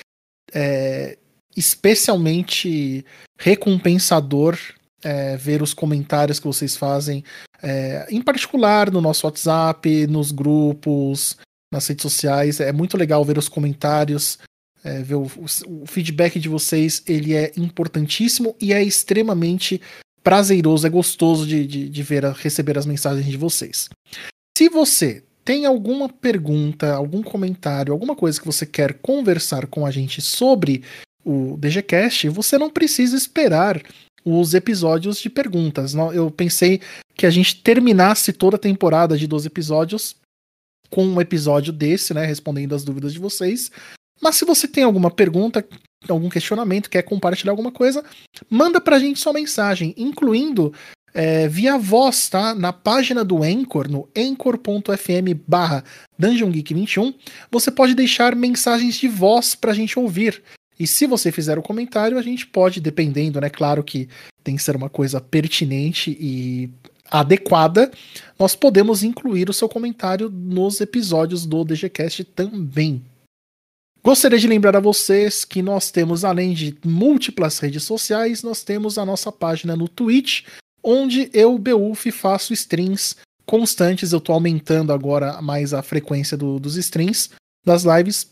[0.51, 1.19] É
[1.55, 3.05] especialmente
[3.39, 4.59] recompensador
[5.05, 7.23] é, ver os comentários que vocês fazem,
[7.63, 11.37] é, em particular no nosso WhatsApp, nos grupos,
[11.71, 12.59] nas redes sociais.
[12.59, 14.39] É muito legal ver os comentários,
[14.83, 15.27] é, ver o,
[15.67, 17.03] o, feedback de vocês.
[17.07, 19.79] Ele é importantíssimo e é extremamente
[20.25, 23.91] prazeroso, é gostoso de, de, de ver, receber as mensagens de vocês.
[24.57, 29.91] Se você tem alguma pergunta, algum comentário, alguma coisa que você quer conversar com a
[29.91, 30.85] gente sobre
[31.25, 33.83] o DGCast, você não precisa esperar
[34.25, 35.95] os episódios de perguntas.
[35.95, 36.81] Eu pensei
[37.15, 40.17] que a gente terminasse toda a temporada de 12 episódios
[40.91, 43.71] com um episódio desse, né, respondendo as dúvidas de vocês.
[44.21, 45.67] Mas se você tem alguma pergunta,
[46.09, 48.05] algum questionamento, quer compartilhar alguma coisa,
[48.51, 50.75] manda pra gente sua mensagem, incluindo
[51.13, 52.55] é, via voz, tá?
[52.55, 55.85] Na página do Anchor, no anchor.fm barra
[56.19, 57.15] Dungeon Geek 21,
[57.51, 60.43] você pode deixar mensagens de voz pra gente ouvir.
[60.79, 63.51] E se você fizer o comentário, a gente pode, dependendo, né?
[63.51, 64.09] Claro que
[64.43, 66.71] tem que ser uma coisa pertinente e
[67.11, 67.91] adequada,
[68.39, 73.03] nós podemos incluir o seu comentário nos episódios do DGCast também.
[74.03, 78.97] Gostaria de lembrar a vocês que nós temos, além de múltiplas redes sociais, nós temos
[78.97, 80.45] a nossa página no Twitch,
[80.83, 83.17] onde eu, Beulf, faço streams
[83.47, 84.13] constantes.
[84.13, 87.31] Eu estou aumentando agora mais a frequência do, dos streams,
[87.65, 88.31] das lives,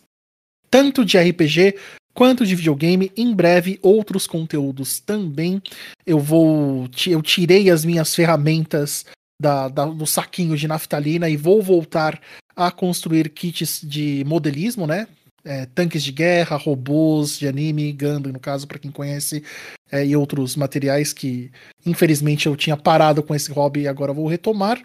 [0.71, 1.77] tanto de RPG
[2.15, 3.13] quanto de videogame.
[3.17, 5.63] Em breve, outros conteúdos também.
[6.07, 6.89] Eu vou.
[7.07, 9.05] Eu tirei as minhas ferramentas
[9.41, 12.21] da, da, do saquinho de naftalina e vou voltar
[12.57, 15.07] a construir kits de modelismo, né?
[15.45, 19.43] É, tanques de guerra, robôs de anime, Gundam, no caso, para quem conhece,
[19.91, 21.51] é, e outros materiais que,
[21.87, 24.83] infelizmente, eu tinha parado com esse hobby e agora vou retomar.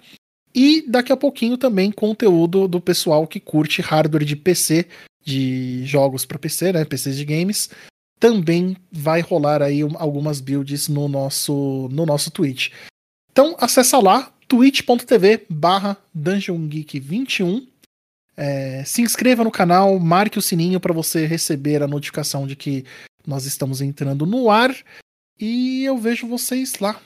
[0.56, 4.88] E daqui a pouquinho também conteúdo do pessoal que curte hardware de PC,
[5.26, 7.70] de jogos para PC, né, PCs de games,
[8.20, 12.72] também vai rolar aí algumas builds no nosso no nosso Twitch.
[13.32, 17.68] Então acessa lá twitch.tv barra dungeongeek21
[18.36, 22.86] é, se inscreva no canal, marque o sininho para você receber a notificação de que
[23.26, 24.76] nós estamos entrando no ar
[25.40, 27.00] e eu vejo vocês lá.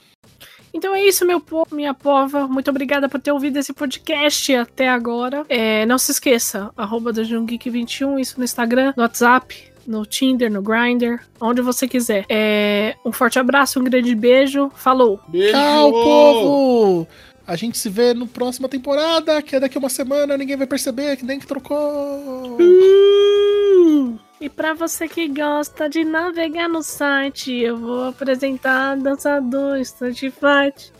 [0.72, 2.46] Então é isso, meu povo, minha pova.
[2.46, 5.44] Muito obrigada por ter ouvido esse podcast até agora.
[5.48, 11.20] É, não se esqueça, arroba Geek21, isso no Instagram, no WhatsApp, no Tinder, no Grindr,
[11.40, 12.26] onde você quiser.
[12.28, 14.70] É, um forte abraço, um grande beijo.
[14.74, 15.18] Falou!
[15.28, 15.52] Beijo.
[15.52, 17.08] Tchau, povo!
[17.48, 20.66] A gente se vê no próxima temporada, que é daqui a uma semana, ninguém vai
[20.66, 22.58] perceber que nem que trocou.
[22.60, 24.18] Uh!
[24.38, 30.92] E para você que gosta de navegar no site, eu vou apresentar Dançador Street Fight.